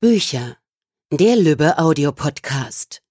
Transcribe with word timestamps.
Bücher. 0.00 0.56
Der 1.12 1.34
Lübbe 1.34 1.76
Audiopodcast. 1.76 3.02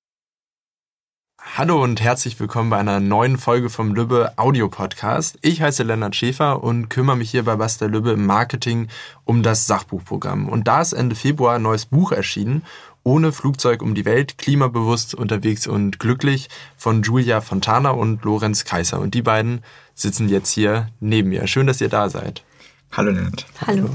Hallo 1.38 1.83
und 1.83 2.00
herzlich 2.00 2.40
willkommen 2.40 2.70
bei 2.70 2.78
einer 2.78 3.02
neuen 3.02 3.38
Folge 3.38 3.70
vom 3.70 3.94
Lübbe 3.94 4.32
Audiopodcast. 4.38 5.37
Ich 5.42 5.61
heiße 5.61 5.83
Lennart 5.83 6.15
Schäfer 6.15 6.63
und 6.63 6.87
kümmere 6.87 7.17
mich 7.17 7.29
hier 7.29 7.43
bei 7.43 7.58
Basta 7.58 7.87
Lübbe 7.87 8.11
im 8.11 8.25
Marketing 8.25 8.88
um 9.25 9.43
das 9.43 9.68
Sachbuchprogramm. 9.68 10.47
Und 10.47 10.70
da 10.70 10.79
ist 10.79 10.93
Ende 10.93 11.18
Februar 11.18 11.55
ein 11.55 11.63
neues 11.63 11.88
Buch 11.88 12.13
erschienen, 12.13 12.63
ohne 13.04 13.33
Flugzeug 13.33 13.81
um 13.81 13.93
die 13.93 14.05
Welt, 14.05 14.38
klimabewusst 14.38 15.13
unterwegs 15.13 15.67
und 15.67 15.99
glücklich 15.99 16.47
von 16.77 17.04
Julia 17.04 17.41
Fontana 17.41 17.89
und 17.89 18.23
Lorenz 18.23 18.63
Kaiser. 18.63 19.01
Und 19.01 19.13
die 19.13 19.23
beiden 19.23 19.61
sitzen 19.93 20.29
jetzt 20.29 20.51
hier 20.51 20.88
neben 21.01 21.27
mir. 21.27 21.47
Schön, 21.47 21.67
dass 21.67 21.81
ihr 21.81 21.89
da 21.89 22.09
seid. 22.09 22.45
Hallo 22.93 23.11
Lennart. 23.11 23.45
Hallo. 23.65 23.89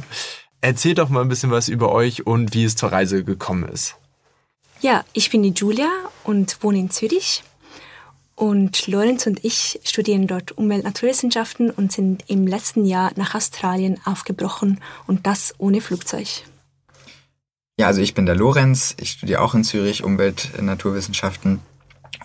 Erzählt 0.62 0.98
doch 0.98 1.08
mal 1.08 1.22
ein 1.22 1.28
bisschen 1.28 1.50
was 1.50 1.68
über 1.68 1.90
euch 1.90 2.24
und 2.24 2.54
wie 2.54 2.64
es 2.64 2.76
zur 2.76 2.92
Reise 2.92 3.24
gekommen 3.24 3.68
ist. 3.68 3.96
Ja, 4.80 5.04
ich 5.12 5.28
bin 5.28 5.42
die 5.42 5.50
Julia 5.50 5.90
und 6.22 6.62
wohne 6.62 6.78
in 6.78 6.90
Zürich. 6.90 7.42
Und 8.36 8.86
Lorenz 8.86 9.26
und 9.26 9.44
ich 9.44 9.80
studieren 9.84 10.28
dort 10.28 10.52
Umwelt-Naturwissenschaften 10.52 11.70
und 11.70 11.90
sind 11.90 12.24
im 12.28 12.46
letzten 12.46 12.84
Jahr 12.84 13.10
nach 13.16 13.34
Australien 13.34 14.00
aufgebrochen 14.04 14.80
und 15.08 15.26
das 15.26 15.52
ohne 15.58 15.80
Flugzeug. 15.80 16.28
Ja, 17.78 17.88
also 17.88 18.00
ich 18.00 18.14
bin 18.14 18.26
der 18.26 18.36
Lorenz, 18.36 18.94
ich 19.00 19.10
studiere 19.10 19.40
auch 19.40 19.54
in 19.54 19.64
Zürich 19.64 20.04
Umwelt-Naturwissenschaften 20.04 21.58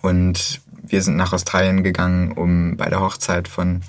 und 0.03 0.61
wir 0.83 1.01
sind 1.01 1.15
nach 1.15 1.33
Australien 1.33 1.83
gegangen, 1.83 2.33
um 2.33 2.77
bei 2.77 2.89
der 2.89 2.99
Hochzeit 2.99 3.47
von 3.47 3.81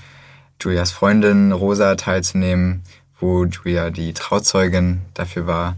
Julias 0.60 0.90
Freundin 0.90 1.52
Rosa 1.52 1.94
teilzunehmen 1.96 2.82
wo 3.20 3.44
Julia 3.44 3.90
die 3.90 4.12
Trauzeugin 4.12 5.02
dafür 5.14 5.46
war. 5.46 5.76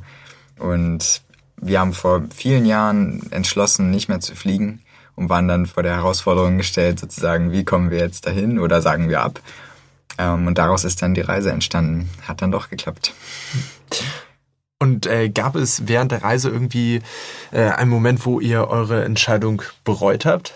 Und 0.59 1.23
wir 1.57 1.81
haben 1.81 1.93
vor 1.93 2.23
vielen 2.35 2.67
Jahren 2.67 3.31
entschlossen, 3.31 3.91
nicht 3.91 4.09
mehr 4.09 4.21
zu 4.21 4.35
fliegen 4.35 4.81
und 5.17 5.29
waren 5.29 5.49
dann 5.49 5.67
vor 5.67 5.83
der 5.83 5.97
Herausforderung 5.97 6.59
gestellt, 6.59 7.01
sozusagen, 7.01 7.53
wie 7.53 7.65
kommen 7.65 7.91
wir 7.91 7.99
jetzt 7.99 8.27
dahin 8.27 8.59
oder 8.59 8.81
sagen 8.81 9.09
wir 9.09 9.21
ab. 9.23 9.41
Ähm, 10.19 10.47
und 10.47 10.59
daraus 10.59 10.85
ist 10.85 11.03
dann 11.03 11.15
die 11.15 11.21
Reise 11.21 11.51
entstanden. 11.51 12.11
Hat 12.27 12.43
dann 12.43 12.51
doch 12.51 12.69
geklappt. 12.69 13.15
Und 14.79 15.07
äh, 15.07 15.29
gab 15.29 15.57
es 15.57 15.89
während 15.89 16.11
der 16.11 16.23
Reise 16.23 16.49
irgendwie 16.49 17.03
äh, 17.53 17.69
einen 17.69 17.91
Moment, 17.91 18.25
wo 18.25 18.41
ihr 18.41 18.69
eure 18.69 19.05
Entscheidung 19.05 19.63
bereut 19.85 20.25
habt? 20.25 20.55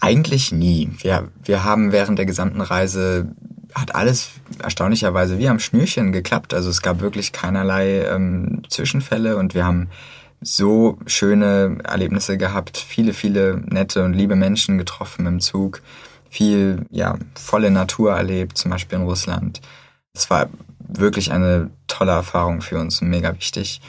Eigentlich 0.00 0.50
nie. 0.50 0.90
Wir, 0.98 1.28
wir 1.44 1.62
haben 1.62 1.92
während 1.92 2.18
der 2.18 2.26
gesamten 2.26 2.60
Reise 2.60 3.32
hat 3.74 3.94
alles 3.94 4.30
erstaunlicherweise 4.62 5.38
wie 5.38 5.48
am 5.48 5.58
Schnürchen 5.58 6.12
geklappt. 6.12 6.54
Also 6.54 6.70
es 6.70 6.82
gab 6.82 7.00
wirklich 7.00 7.32
keinerlei 7.32 8.04
ähm, 8.04 8.62
Zwischenfälle 8.68 9.36
und 9.36 9.54
wir 9.54 9.64
haben 9.64 9.88
so 10.40 10.98
schöne 11.06 11.78
Erlebnisse 11.84 12.36
gehabt, 12.36 12.76
viele, 12.76 13.12
viele 13.14 13.62
nette 13.66 14.04
und 14.04 14.12
liebe 14.12 14.36
Menschen 14.36 14.76
getroffen 14.78 15.26
im 15.26 15.40
Zug, 15.40 15.82
viel, 16.28 16.84
ja, 16.90 17.16
volle 17.34 17.70
Natur 17.70 18.12
erlebt, 18.12 18.58
zum 18.58 18.70
Beispiel 18.70 18.98
in 18.98 19.04
Russland. 19.04 19.60
Es 20.14 20.28
war 20.30 20.48
wirklich 20.80 21.32
eine 21.32 21.70
tolle 21.86 22.12
Erfahrung 22.12 22.60
für 22.60 22.78
uns 22.78 23.00
und 23.00 23.08
mega 23.08 23.34
wichtig. 23.36 23.80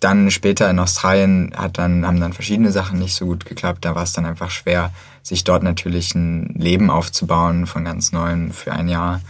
Dann 0.00 0.30
später 0.30 0.68
in 0.68 0.78
Australien 0.78 1.52
hat 1.56 1.78
dann, 1.78 2.06
haben 2.06 2.20
dann 2.20 2.32
verschiedene 2.32 2.72
Sachen 2.72 2.98
nicht 2.98 3.14
so 3.14 3.26
gut 3.26 3.46
geklappt. 3.46 3.84
Da 3.84 3.94
war 3.94 4.02
es 4.02 4.12
dann 4.12 4.26
einfach 4.26 4.50
schwer, 4.50 4.92
sich 5.24 5.42
dort 5.42 5.62
natürlich 5.62 6.14
ein 6.14 6.54
Leben 6.54 6.90
aufzubauen 6.90 7.66
von 7.66 7.84
ganz 7.84 8.12
Neuem 8.12 8.52
für 8.52 8.72
ein 8.72 8.88
Jahr. 8.88 9.20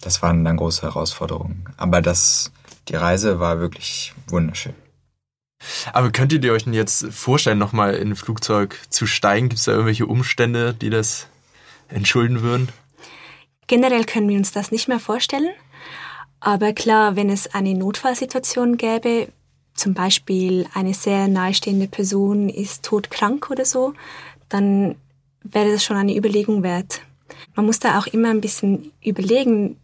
Das 0.00 0.22
waren 0.22 0.44
dann 0.44 0.56
große 0.56 0.82
Herausforderungen. 0.82 1.66
Aber 1.76 2.00
das, 2.00 2.50
die 2.88 2.96
Reise 2.96 3.38
war 3.38 3.60
wirklich 3.60 4.14
wunderschön. 4.26 4.74
Aber 5.92 6.10
könntet 6.10 6.44
ihr 6.44 6.52
euch 6.52 6.64
denn 6.64 6.72
jetzt 6.72 7.06
vorstellen, 7.12 7.58
nochmal 7.58 7.94
in 7.94 8.10
ein 8.10 8.16
Flugzeug 8.16 8.80
zu 8.88 9.06
steigen? 9.06 9.50
Gibt 9.50 9.58
es 9.58 9.66
da 9.66 9.72
irgendwelche 9.72 10.06
Umstände, 10.06 10.74
die 10.74 10.90
das 10.90 11.28
entschulden 11.88 12.42
würden? 12.42 12.70
Generell 13.68 14.04
können 14.04 14.28
wir 14.28 14.38
uns 14.38 14.52
das 14.52 14.72
nicht 14.72 14.88
mehr 14.88 14.98
vorstellen. 14.98 15.50
Aber 16.40 16.72
klar, 16.72 17.14
wenn 17.14 17.30
es 17.30 17.54
eine 17.54 17.74
Notfallsituation 17.74 18.76
gäbe, 18.76 19.28
zum 19.74 19.94
Beispiel 19.94 20.66
eine 20.74 20.94
sehr 20.94 21.28
nahestehende 21.28 21.86
Person 21.86 22.48
ist 22.48 22.84
todkrank 22.84 23.50
oder 23.50 23.64
so, 23.64 23.94
dann 24.48 24.96
wäre 25.44 25.72
das 25.72 25.84
schon 25.84 25.96
eine 25.96 26.16
Überlegung 26.16 26.62
wert. 26.62 27.02
Man 27.54 27.66
muss 27.66 27.78
da 27.78 27.98
auch 27.98 28.06
immer 28.06 28.30
ein 28.30 28.40
bisschen 28.40 28.92
überlegen, 29.02 29.76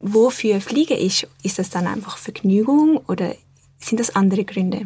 wofür 0.00 0.60
fliege 0.60 0.94
ich? 0.94 1.26
Ist 1.42 1.58
das 1.58 1.70
dann 1.70 1.86
einfach 1.86 2.16
Vergnügung 2.16 2.98
oder 3.08 3.34
sind 3.78 4.00
das 4.00 4.14
andere 4.14 4.44
Gründe? 4.44 4.84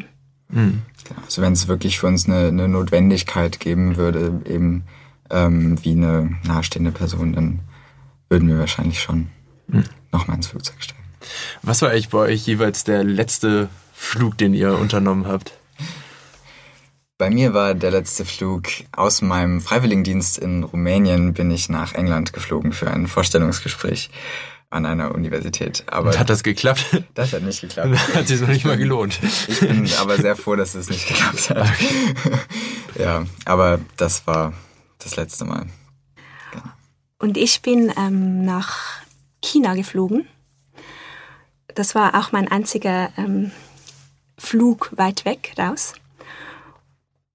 Mhm. 0.49 0.81
Also 1.25 1.41
wenn 1.41 1.53
es 1.53 1.67
wirklich 1.67 1.99
für 1.99 2.07
uns 2.07 2.27
eine, 2.27 2.47
eine 2.47 2.67
Notwendigkeit 2.67 3.59
geben 3.59 3.97
würde, 3.97 4.41
eben 4.45 4.83
ähm, 5.29 5.83
wie 5.83 5.91
eine 5.91 6.37
nahestehende 6.43 6.91
Person, 6.91 7.33
dann 7.33 7.59
würden 8.29 8.47
wir 8.47 8.59
wahrscheinlich 8.59 9.01
schon 9.01 9.29
mhm. 9.67 9.85
nochmal 10.11 10.37
ins 10.37 10.47
Flugzeug 10.47 10.77
steigen. 10.79 11.01
Was 11.61 11.81
war 11.81 11.89
eigentlich 11.89 12.09
bei 12.09 12.19
euch 12.19 12.45
jeweils 12.45 12.83
der 12.83 13.03
letzte 13.03 13.69
Flug, 13.93 14.37
den 14.37 14.53
ihr 14.53 14.77
unternommen 14.77 15.27
habt? 15.27 15.53
Bei 17.21 17.29
mir 17.29 17.53
war 17.53 17.75
der 17.75 17.91
letzte 17.91 18.25
Flug 18.25 18.63
aus 18.91 19.21
meinem 19.21 19.61
Freiwilligendienst 19.61 20.39
in 20.39 20.63
Rumänien, 20.63 21.35
bin 21.35 21.51
ich 21.51 21.69
nach 21.69 21.93
England 21.93 22.33
geflogen 22.33 22.73
für 22.73 22.89
ein 22.89 23.05
Vorstellungsgespräch 23.05 24.09
an 24.71 24.87
einer 24.87 25.13
Universität. 25.13 25.83
Aber 25.85 26.09
Und 26.09 26.19
hat 26.19 26.31
das 26.31 26.41
geklappt? 26.41 26.83
Das 27.13 27.31
hat 27.33 27.43
nicht 27.43 27.61
geklappt. 27.61 27.95
hat 28.15 28.27
sich 28.27 28.41
noch 28.41 28.47
nicht 28.47 28.65
mal 28.65 28.75
gelohnt. 28.75 29.19
Ich 29.47 29.59
bin 29.59 29.87
aber 29.99 30.17
sehr 30.17 30.35
froh, 30.35 30.55
dass 30.55 30.73
es 30.73 30.89
nicht 30.89 31.07
geklappt 31.07 31.51
hat. 31.51 31.57
Okay. 31.57 32.39
ja, 33.03 33.23
aber 33.45 33.79
das 33.97 34.25
war 34.25 34.53
das 34.97 35.15
letzte 35.15 35.45
Mal. 35.45 35.67
Genau. 36.51 36.65
Und 37.19 37.37
ich 37.37 37.61
bin 37.61 37.93
ähm, 37.99 38.45
nach 38.45 39.03
China 39.43 39.75
geflogen. 39.75 40.27
Das 41.75 41.93
war 41.93 42.19
auch 42.19 42.31
mein 42.31 42.47
einziger 42.47 43.11
ähm, 43.15 43.51
Flug 44.39 44.89
weit 44.97 45.23
weg 45.23 45.53
raus. 45.59 45.93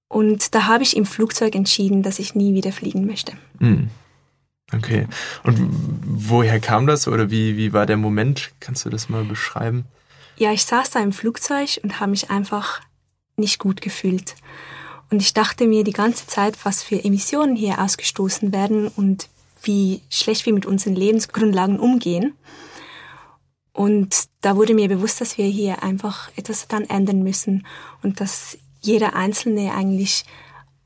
Und 0.07 0.55
da 0.55 0.67
habe 0.67 0.83
ich 0.83 0.95
im 0.95 1.05
Flugzeug 1.05 1.55
entschieden, 1.55 2.03
dass 2.03 2.19
ich 2.19 2.35
nie 2.35 2.53
wieder 2.53 2.71
fliegen 2.71 3.05
möchte. 3.05 3.33
Mhm. 3.59 3.89
Okay. 4.73 5.07
Und 5.43 5.57
woher 6.05 6.59
kam 6.59 6.87
das 6.87 7.07
oder 7.07 7.31
wie, 7.31 7.55
wie 7.57 7.73
war 7.73 7.85
der 7.85 7.97
Moment? 7.97 8.51
Kannst 8.59 8.85
du 8.85 8.89
das 8.89 9.09
mal 9.09 9.23
beschreiben? 9.23 9.85
Ja, 10.37 10.51
ich 10.51 10.65
saß 10.65 10.91
da 10.91 10.99
im 10.99 11.13
Flugzeug 11.13 11.79
und 11.83 11.99
habe 11.99 12.11
mich 12.11 12.29
einfach 12.29 12.81
nicht 13.37 13.59
gut 13.59 13.81
gefühlt. 13.81 14.35
Und 15.09 15.21
ich 15.21 15.33
dachte 15.33 15.67
mir 15.67 15.83
die 15.83 15.93
ganze 15.93 16.27
Zeit, 16.27 16.57
was 16.65 16.83
für 16.83 17.03
Emissionen 17.03 17.55
hier 17.55 17.79
ausgestoßen 17.79 18.51
werden 18.51 18.89
und 18.89 19.29
wie 19.63 20.01
schlecht 20.09 20.45
wir 20.45 20.53
mit 20.53 20.65
unseren 20.65 20.95
Lebensgrundlagen 20.95 21.79
umgehen. 21.79 22.35
Und 23.71 24.25
da 24.41 24.55
wurde 24.55 24.73
mir 24.73 24.89
bewusst, 24.89 25.21
dass 25.21 25.37
wir 25.37 25.45
hier 25.45 25.83
einfach 25.83 26.29
etwas 26.35 26.67
dann 26.67 26.83
ändern 26.83 27.23
müssen 27.23 27.65
und 28.01 28.19
dass 28.19 28.57
jeder 28.81 29.15
Einzelne 29.15 29.73
eigentlich 29.73 30.25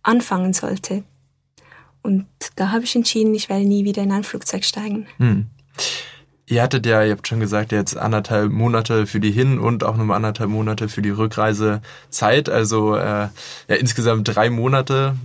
anfangen 0.03 0.53
sollte. 0.53 1.03
Und 2.02 2.25
da 2.56 2.72
habe 2.72 2.84
ich 2.84 2.96
entschieden, 2.96 3.35
ich 3.35 3.50
werde 3.50 3.66
nie 3.66 3.85
wieder 3.85 4.02
in 4.02 4.12
ein 4.12 4.24
Flugzeug 4.24 4.66
steigen. 4.66 5.06
Hm. 5.18 5.47
Ihr 6.52 6.62
hattet 6.62 6.85
ja, 6.85 7.02
ihr 7.02 7.12
habt 7.12 7.29
schon 7.29 7.40
gesagt, 7.40 7.72
jetzt 7.72 7.96
anderthalb 7.96 8.52
Monate 8.52 9.07
für 9.07 9.22
die 9.22 9.31
Hin- 9.31 9.57
und 9.57 9.85
auch 9.85 9.96
nochmal 9.96 10.18
anderthalb 10.18 10.50
Monate 10.50 10.90
für 10.90 11.02
die 11.02 11.09
Rückreise 11.09 11.81
Zeit. 12.09 12.50
Also 12.50 12.96
äh, 12.97 13.29
ja, 13.69 13.75
insgesamt 13.79 14.35
drei 14.35 14.50
Monate. 14.50 15.16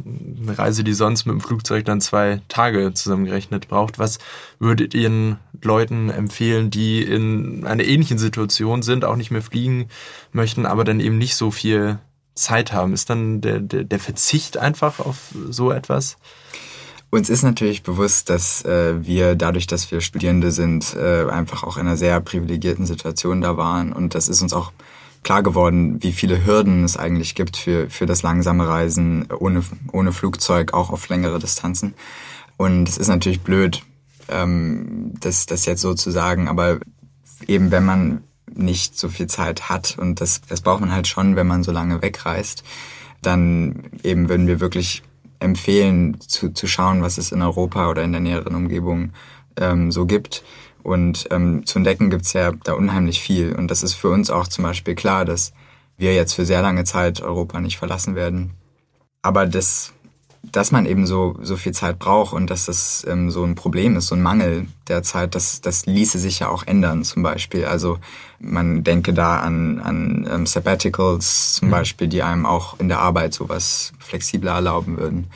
Eine 0.41 0.57
Reise, 0.57 0.85
die 0.85 0.93
sonst 0.93 1.27
mit 1.27 1.33
dem 1.33 1.41
Flugzeug 1.41 1.85
dann 1.85 2.01
zwei 2.01 2.43
Tage 2.47 2.95
zusammengerechnet 2.95 3.67
braucht. 3.67 3.99
Was 3.99 4.21
würdet 4.61 4.95
ihr 4.95 5.09
den 5.09 5.37
Leuten 5.63 6.11
empfehlen, 6.11 6.71
die 6.71 7.03
in 7.03 7.67
einer 7.67 7.83
ähnlichen 7.83 8.19
Situation 8.19 8.83
sind, 8.83 9.05
auch 9.05 9.17
nicht 9.17 9.33
mehr 9.33 9.43
fliegen 9.43 9.89
möchten, 10.31 10.65
aber 10.65 10.85
dann 10.85 11.01
eben 11.01 11.19
nicht 11.19 11.35
so 11.35 11.51
viel 11.51 11.99
Zeit 12.37 12.73
haben? 12.73 12.93
Ist 12.93 13.11
dann 13.11 13.41
der, 13.41 13.61
der, 13.61 13.85
der 13.85 13.99
Verzicht 13.99 14.57
einfach 14.57 15.01
auf 15.01 15.35
so 15.51 15.73
etwas? 15.73 16.17
Uns 17.11 17.31
ist 17.31 17.43
natürlich 17.43 17.83
bewusst, 17.83 18.31
dass 18.31 18.65
äh, 18.65 19.05
wir 19.05 19.37
dadurch, 19.37 19.67
dass 19.67 19.91
wir 19.91 20.01
Studierende 20.01 20.51
sind, 20.51 20.95
äh, 20.95 21.27
einfach 21.31 21.63
auch 21.63 21.77
in 21.77 21.87
einer 21.87 21.97
sehr 21.97 22.21
privilegierten 22.21 22.85
Situation 22.85 23.41
da 23.41 23.57
waren. 23.57 23.93
Und 23.93 24.15
das 24.15 24.29
ist 24.29 24.43
uns 24.43 24.53
auch 24.53 24.73
klar 25.23 25.43
geworden, 25.43 26.03
wie 26.03 26.13
viele 26.13 26.45
Hürden 26.45 26.85
es 26.85 26.97
eigentlich 26.97 27.35
gibt 27.35 27.57
für, 27.57 27.91
für 27.91 28.07
das 28.07 28.23
langsame 28.23 28.67
Reisen 28.67 29.27
ohne, 29.33 29.63
ohne 29.93 30.13
Flugzeug, 30.13 30.75
auch 30.75 30.91
auf 30.91 31.09
längere 31.09 31.39
Distanzen. 31.39 31.95
Und 32.57 32.89
es 32.89 32.99
ist 32.99 33.09
natürlich 33.09 33.41
blöd, 33.41 33.83
ähm, 34.29 35.13
das, 35.21 35.47
das 35.47 35.67
jetzt 35.67 35.83
so 35.83 35.95
zu 35.95 36.11
sagen, 36.11 36.49
aber 36.49 36.81
eben 37.47 37.71
wenn 37.71 37.85
man 37.85 38.25
nicht 38.55 38.99
so 38.99 39.09
viel 39.09 39.27
Zeit 39.27 39.69
hat 39.69 39.97
und 39.99 40.21
das, 40.21 40.41
das 40.49 40.61
braucht 40.61 40.81
man 40.81 40.93
halt 40.93 41.07
schon, 41.09 41.37
wenn 41.37 41.47
man 41.47 41.63
so 41.63 41.73
lange 41.73 42.03
wegreist, 42.03 42.63
dann 43.23 43.91
eben 44.03 44.29
würden 44.29 44.47
wir 44.47 44.61
wirklich 44.61 45.03
empfehlen, 45.41 46.21
zu, 46.21 46.51
zu 46.51 46.67
schauen, 46.67 47.03
was 47.03 47.19
es 47.19 47.33
in 47.33 47.43
Europa 47.43 47.91
oder 47.91 48.03
in 48.03 48.13
der 48.13 48.21
näheren 48.21 48.55
Umgebung 48.55 49.13
ähm, 49.57 49.91
so 49.93 50.07
gibt. 50.07 50.45
Und 50.83 51.27
ähm, 51.31 51.67
zu 51.67 51.79
entdecken 51.79 52.11
gibt's 52.11 52.33
ja 52.33 52.53
da 52.53 52.75
unheimlich 52.75 53.21
viel. 53.21 53.55
Und 53.55 53.71
das 53.71 53.83
ist 53.83 53.95
für 53.95 54.09
uns 54.09 54.31
auch 54.31 54.47
zum 54.47 54.65
Beispiel 54.65 54.95
klar, 54.95 55.25
dass 55.25 55.53
wir 55.97 56.15
jetzt 56.15 56.35
für 56.35 56.45
sehr 56.45 56.63
lange 56.63 56.85
Zeit 56.85 57.21
Europa 57.21 57.61
nicht 57.61 57.77
verlassen 57.77 58.15
werden. 58.15 58.53
Aber 59.23 59.47
das, 59.47 59.93
dass 60.57 60.73
man 60.73 60.87
eben 60.87 61.07
so, 61.07 61.37
so 61.43 61.57
viel 61.57 61.73
Zeit 61.73 61.99
braucht 61.99 62.33
und 62.33 62.49
dass 62.49 62.65
das 62.65 63.07
ähm, 63.07 63.31
so 63.31 63.45
ein 63.45 63.57
Problem 63.57 63.95
ist, 63.95 64.07
so 64.07 64.15
ein 64.15 64.23
Mangel 64.23 64.67
der 64.89 65.03
Zeit, 65.03 65.35
das, 65.35 65.61
das 65.61 65.85
ließe 65.85 66.19
sich 66.19 66.39
ja 66.39 66.49
auch 66.49 66.67
ändern 66.67 67.05
zum 67.05 67.23
Beispiel. 67.23 67.67
Also 67.67 67.99
man 68.39 68.83
denke 68.83 69.13
da 69.13 69.41
an, 69.41 69.81
an 69.81 70.27
ähm, 70.33 70.47
Sabbaticals 70.47 71.57
zum 71.57 71.69
mhm. 71.69 71.73
Beispiel, 71.73 72.09
die 72.09 72.23
einem 72.23 72.47
auch 72.47 72.81
in 72.81 72.89
der 72.89 73.01
Arbeit 73.01 73.35
sowas 73.35 73.93
flexibler 73.99 74.53
erlauben 74.53 74.97
würden 74.97 75.27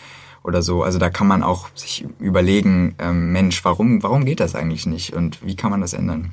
oder 0.42 0.62
so. 0.62 0.82
Also 0.82 0.98
da 0.98 1.10
kann 1.10 1.26
man 1.26 1.42
auch 1.42 1.68
sich 1.74 2.06
überlegen, 2.18 2.94
ähm, 2.98 3.30
Mensch, 3.30 3.62
warum, 3.62 4.02
warum 4.02 4.24
geht 4.24 4.40
das 4.40 4.54
eigentlich 4.54 4.86
nicht 4.86 5.12
und 5.12 5.44
wie 5.44 5.54
kann 5.54 5.70
man 5.70 5.82
das 5.82 5.92
ändern? 5.92 6.30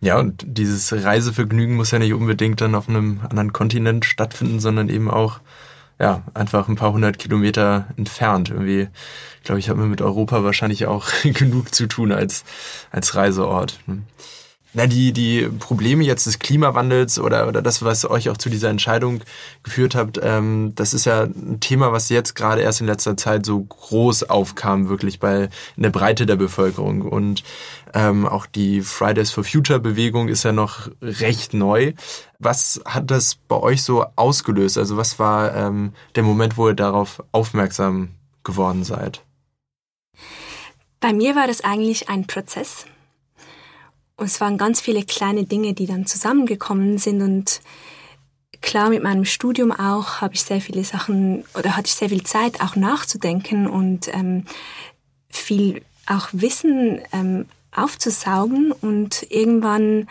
Ja, 0.00 0.20
und 0.20 0.44
dieses 0.46 0.92
Reisevergnügen 0.92 1.74
muss 1.74 1.90
ja 1.90 1.98
nicht 1.98 2.14
unbedingt 2.14 2.60
dann 2.60 2.76
auf 2.76 2.88
einem 2.88 3.18
anderen 3.28 3.52
Kontinent 3.52 4.04
stattfinden, 4.04 4.60
sondern 4.60 4.88
eben 4.88 5.10
auch 5.10 5.40
ja, 5.98 6.22
einfach 6.34 6.68
ein 6.68 6.76
paar 6.76 6.92
hundert 6.92 7.18
Kilometer 7.18 7.88
entfernt. 7.96 8.50
Irgendwie, 8.50 8.88
glaube 9.44 9.58
ich, 9.58 9.68
haben 9.68 9.80
wir 9.80 9.86
mit 9.86 10.02
Europa 10.02 10.44
wahrscheinlich 10.44 10.86
auch 10.86 11.08
genug 11.22 11.74
zu 11.74 11.86
tun 11.86 12.12
als, 12.12 12.44
als 12.90 13.14
Reiseort. 13.14 13.80
Na, 14.74 14.86
die, 14.86 15.12
die 15.12 15.48
Probleme 15.58 16.04
jetzt 16.04 16.26
des 16.26 16.38
Klimawandels 16.38 17.18
oder, 17.18 17.48
oder 17.48 17.62
das, 17.62 17.82
was 17.82 18.04
euch 18.04 18.28
auch 18.28 18.36
zu 18.36 18.50
dieser 18.50 18.68
Entscheidung 18.68 19.20
geführt 19.62 19.94
habt, 19.94 20.20
ähm, 20.22 20.72
das 20.74 20.92
ist 20.92 21.06
ja 21.06 21.22
ein 21.22 21.58
Thema, 21.60 21.90
was 21.92 22.10
jetzt 22.10 22.34
gerade 22.34 22.60
erst 22.60 22.82
in 22.82 22.86
letzter 22.86 23.16
Zeit 23.16 23.46
so 23.46 23.60
groß 23.60 24.24
aufkam, 24.24 24.90
wirklich 24.90 25.20
bei 25.20 25.48
in 25.76 25.82
der 25.84 25.90
Breite 25.90 26.26
der 26.26 26.36
Bevölkerung. 26.36 27.00
Und 27.00 27.44
ähm, 27.94 28.26
auch 28.26 28.44
die 28.44 28.82
Fridays 28.82 29.30
for 29.30 29.42
Future 29.42 29.80
Bewegung 29.80 30.28
ist 30.28 30.42
ja 30.42 30.52
noch 30.52 30.90
recht 31.00 31.54
neu. 31.54 31.94
Was 32.38 32.82
hat 32.84 33.10
das 33.10 33.36
bei 33.36 33.56
euch 33.56 33.82
so 33.82 34.04
ausgelöst? 34.16 34.76
Also 34.76 34.98
was 34.98 35.18
war 35.18 35.54
ähm, 35.56 35.94
der 36.14 36.24
Moment, 36.24 36.58
wo 36.58 36.68
ihr 36.68 36.74
darauf 36.74 37.22
aufmerksam 37.32 38.10
geworden 38.44 38.84
seid? 38.84 39.22
Bei 41.00 41.14
mir 41.14 41.34
war 41.34 41.46
das 41.46 41.62
eigentlich 41.62 42.10
ein 42.10 42.26
Prozess. 42.26 42.84
Und 44.18 44.26
es 44.26 44.40
waren 44.40 44.58
ganz 44.58 44.80
viele 44.80 45.04
kleine 45.04 45.44
Dinge, 45.44 45.74
die 45.74 45.86
dann 45.86 46.04
zusammengekommen 46.04 46.98
sind. 46.98 47.22
Und 47.22 47.60
klar 48.60 48.90
mit 48.90 49.02
meinem 49.02 49.24
Studium 49.24 49.70
auch 49.70 50.20
habe 50.20 50.34
ich 50.34 50.42
sehr 50.42 50.60
viele 50.60 50.82
Sachen 50.82 51.44
oder 51.56 51.76
hatte 51.76 51.86
ich 51.86 51.94
sehr 51.94 52.08
viel 52.08 52.24
Zeit 52.24 52.60
auch 52.60 52.74
nachzudenken 52.74 53.68
und 53.68 54.12
ähm, 54.12 54.44
viel 55.30 55.82
auch 56.06 56.28
Wissen 56.32 57.00
ähm, 57.12 57.46
aufzusaugen. 57.70 58.72
Und 58.72 59.24
irgendwann 59.30 60.08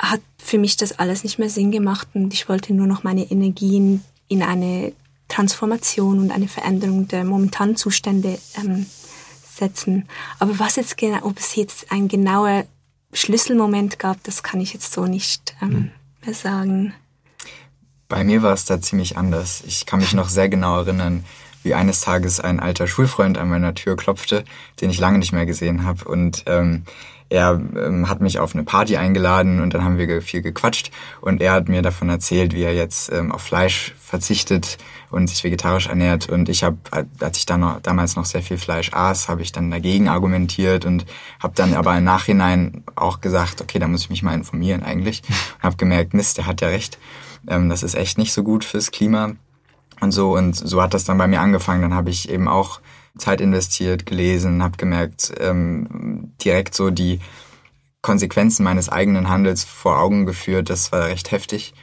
hat 0.00 0.20
für 0.36 0.58
mich 0.58 0.76
das 0.76 0.98
alles 0.98 1.22
nicht 1.22 1.38
mehr 1.38 1.50
Sinn 1.50 1.70
gemacht 1.70 2.08
und 2.14 2.34
ich 2.34 2.48
wollte 2.48 2.74
nur 2.74 2.88
noch 2.88 3.04
meine 3.04 3.30
Energien 3.30 4.04
in 4.26 4.42
eine 4.42 4.92
Transformation 5.28 6.18
und 6.18 6.32
eine 6.32 6.48
Veränderung 6.48 7.06
der 7.06 7.24
momentanen 7.24 7.76
Zustände 7.76 8.38
ähm, 8.56 8.86
setzen. 9.56 10.08
Aber 10.38 10.58
was 10.58 10.76
jetzt 10.76 10.96
genau, 10.96 11.18
ob 11.22 11.38
es 11.38 11.54
jetzt 11.56 11.90
ein 11.90 12.08
genauer 12.08 12.64
Schlüsselmoment 13.12 13.98
gab, 13.98 14.22
das 14.24 14.42
kann 14.42 14.60
ich 14.60 14.72
jetzt 14.72 14.92
so 14.92 15.06
nicht 15.06 15.54
ähm, 15.62 15.70
hm. 15.70 15.90
mehr 16.24 16.34
sagen. 16.34 16.94
Bei 18.08 18.22
mir 18.22 18.42
war 18.42 18.52
es 18.52 18.64
da 18.64 18.80
ziemlich 18.80 19.16
anders. 19.16 19.62
Ich 19.66 19.86
kann 19.86 20.00
mich 20.00 20.12
noch 20.12 20.28
sehr 20.28 20.48
genau 20.48 20.78
erinnern, 20.78 21.24
wie 21.62 21.74
eines 21.74 22.00
Tages 22.00 22.38
ein 22.38 22.60
alter 22.60 22.86
Schulfreund 22.86 23.36
an 23.38 23.48
meiner 23.48 23.74
Tür 23.74 23.96
klopfte, 23.96 24.44
den 24.80 24.90
ich 24.90 25.00
lange 25.00 25.18
nicht 25.18 25.32
mehr 25.32 25.46
gesehen 25.46 25.84
habe. 25.84 26.04
Und 26.04 26.44
ähm, 26.46 26.84
er 27.28 27.60
ähm, 27.76 28.08
hat 28.08 28.20
mich 28.20 28.38
auf 28.38 28.54
eine 28.54 28.62
Party 28.62 28.96
eingeladen 28.96 29.60
und 29.60 29.74
dann 29.74 29.82
haben 29.82 29.98
wir 29.98 30.22
viel 30.22 30.42
gequatscht. 30.42 30.90
Und 31.20 31.40
er 31.40 31.52
hat 31.52 31.68
mir 31.68 31.82
davon 31.82 32.08
erzählt, 32.08 32.54
wie 32.54 32.62
er 32.62 32.74
jetzt 32.74 33.12
ähm, 33.12 33.32
auf 33.32 33.42
Fleisch 33.42 33.94
verzichtet 34.00 34.78
und 35.10 35.28
sich 35.28 35.42
vegetarisch 35.42 35.88
ernährt. 35.88 36.28
Und 36.28 36.48
ich 36.48 36.62
habe, 36.62 36.76
als 37.20 37.38
ich 37.38 37.46
dann 37.46 37.60
noch, 37.60 37.80
damals 37.80 38.16
noch 38.16 38.26
sehr 38.26 38.42
viel 38.42 38.58
Fleisch 38.58 38.92
aß, 38.92 39.28
habe 39.28 39.42
ich 39.42 39.50
dann 39.50 39.70
dagegen 39.70 40.08
argumentiert 40.08 40.84
und 40.84 41.04
habe 41.40 41.54
dann 41.56 41.74
aber 41.74 41.96
im 41.96 42.04
Nachhinein 42.04 42.84
auch 42.94 43.20
gesagt, 43.20 43.60
okay, 43.60 43.78
da 43.78 43.88
muss 43.88 44.02
ich 44.02 44.10
mich 44.10 44.22
mal 44.22 44.34
informieren 44.34 44.84
eigentlich. 44.84 45.22
Und 45.28 45.62
habe 45.64 45.76
gemerkt, 45.76 46.14
Mist, 46.14 46.38
der 46.38 46.46
hat 46.46 46.60
ja 46.60 46.68
recht. 46.68 46.98
Ähm, 47.48 47.68
das 47.68 47.82
ist 47.82 47.94
echt 47.94 48.18
nicht 48.18 48.32
so 48.32 48.44
gut 48.44 48.64
fürs 48.64 48.92
Klima 48.92 49.32
und 50.00 50.12
so. 50.12 50.36
Und 50.36 50.54
so 50.54 50.80
hat 50.80 50.94
das 50.94 51.04
dann 51.04 51.18
bei 51.18 51.26
mir 51.26 51.40
angefangen. 51.40 51.82
Dann 51.82 51.94
habe 51.94 52.10
ich 52.10 52.28
eben 52.28 52.46
auch 52.46 52.80
Zeit 53.18 53.40
investiert, 53.40 54.06
gelesen, 54.06 54.62
habe 54.62 54.76
gemerkt, 54.76 55.32
ähm, 55.40 56.32
direkt 56.42 56.74
so 56.74 56.90
die 56.90 57.20
Konsequenzen 58.02 58.62
meines 58.62 58.88
eigenen 58.88 59.28
Handels 59.28 59.64
vor 59.64 59.98
Augen 59.98 60.26
geführt. 60.26 60.70
Das 60.70 60.92
war 60.92 61.06
recht 61.06 61.30
heftig. 61.30 61.74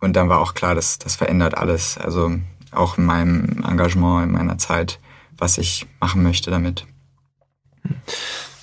Und 0.00 0.14
dann 0.14 0.28
war 0.28 0.40
auch 0.40 0.54
klar, 0.54 0.74
dass 0.74 0.98
das 0.98 1.16
verändert 1.16 1.56
alles. 1.56 1.98
Also 1.98 2.32
auch 2.72 2.98
in 2.98 3.04
meinem 3.04 3.62
Engagement, 3.64 4.26
in 4.26 4.32
meiner 4.32 4.58
Zeit, 4.58 4.98
was 5.36 5.58
ich 5.58 5.86
machen 6.00 6.22
möchte 6.22 6.50
damit. 6.50 6.86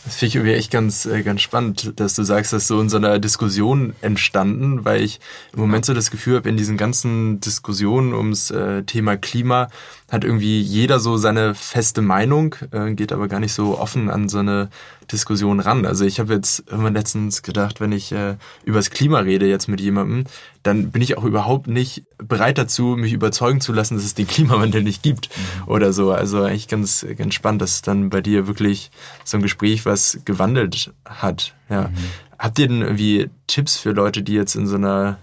Das 0.07 0.15
finde 0.15 0.30
ich 0.30 0.36
irgendwie 0.36 0.54
echt 0.54 0.71
ganz, 0.71 1.06
äh, 1.06 1.21
ganz 1.21 1.42
spannend, 1.42 2.00
dass 2.00 2.13
du 2.13 2.24
sagst, 2.24 2.54
dass 2.54 2.65
so 2.65 2.80
in 2.80 2.88
so 2.88 2.95
einer 2.95 3.19
Diskussion 3.19 3.94
entstanden, 4.00 4.86
weil 4.86 5.04
ich 5.04 5.19
im 5.51 5.59
Moment 5.59 5.83
so 5.83 5.94
das 5.94 6.12
Gefühl 6.12 6.38
habe, 6.38 6.48
in 6.48 6.56
diesen 6.56 6.77
ganzen 6.77 7.42
Diskussionen 7.42 8.13
ums 8.13 8.50
äh, 8.50 8.83
Thema 8.83 9.18
Klima 9.18 9.68
hat 10.09 10.24
irgendwie 10.24 10.62
jeder 10.62 11.01
so 11.01 11.18
seine 11.18 11.54
feste 11.56 12.01
Meinung, 12.01 12.56
äh, 12.71 12.94
geht 12.94 13.12
aber 13.12 13.27
gar 13.27 13.42
nicht 13.42 13.51
so 13.51 13.77
offen 13.77 14.09
an 14.09 14.30
so 14.30 14.38
eine 14.38 14.69
Diskussion 15.12 15.59
ran. 15.59 15.86
Also 15.86 16.06
ich 16.06 16.19
habe 16.19 16.33
jetzt 16.33 16.69
immer 16.69 16.92
letztens 16.92 17.42
gedacht, 17.42 17.80
wenn 17.80 17.92
ich 17.92 18.12
äh, 18.12 18.36
über 18.63 18.80
das 18.80 18.89
Klima 18.89 19.19
rede 19.19 19.48
jetzt 19.48 19.68
mit 19.68 19.80
jemandem, 19.80 20.25
dann 20.63 20.92
bin 20.92 21.01
ich 21.01 21.18
auch 21.18 21.24
überhaupt 21.24 21.68
nicht 21.68 22.04
bereit 22.18 22.57
dazu, 22.57 22.95
mich 22.98 23.13
überzeugen 23.13 23.62
zu 23.62 23.74
lassen, 23.74 23.95
dass 23.95 24.04
es 24.04 24.15
den 24.15 24.27
Klimawandel 24.27 24.83
nicht 24.83 25.04
gibt 25.04 25.30
mhm. 25.30 25.71
oder 25.71 25.94
so. 25.94 26.12
Also 26.12 26.44
eigentlich 26.44 26.68
ganz, 26.68 27.06
ganz 27.18 27.33
spannend, 27.33 27.62
dass 27.62 27.81
dann 27.81 28.09
bei 28.09 28.21
dir 28.21 28.48
wirklich 28.48 28.92
so 29.24 29.38
ein 29.38 29.44
Gespräch 29.44 29.86
was 29.86 30.19
gewandelt 30.25 30.94
hat. 31.06 31.56
Ja. 31.69 31.83
Mhm. 31.83 31.94
Habt 32.39 32.60
ihr 32.60 32.68
denn 32.68 32.81
irgendwie 32.81 33.30
Tipps 33.48 33.77
für 33.77 33.92
Leute, 33.92 34.21
die 34.21 34.33
jetzt 34.33 34.56
in 34.56 34.68
so 34.68 34.75
einer 34.75 35.18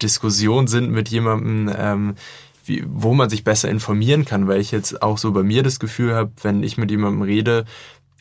Diskussion 0.00 0.66
sind 0.66 0.90
mit 0.90 1.08
jemandem, 1.08 1.74
ähm, 1.76 2.14
wie, 2.64 2.84
wo 2.86 3.14
man 3.14 3.28
sich 3.28 3.44
besser 3.44 3.68
informieren 3.68 4.24
kann, 4.24 4.46
weil 4.48 4.60
ich 4.60 4.70
jetzt 4.70 5.02
auch 5.02 5.18
so 5.18 5.32
bei 5.32 5.42
mir 5.42 5.62
das 5.62 5.80
Gefühl 5.80 6.14
habe, 6.14 6.30
wenn 6.42 6.62
ich 6.62 6.78
mit 6.78 6.90
jemandem 6.90 7.22
rede, 7.22 7.64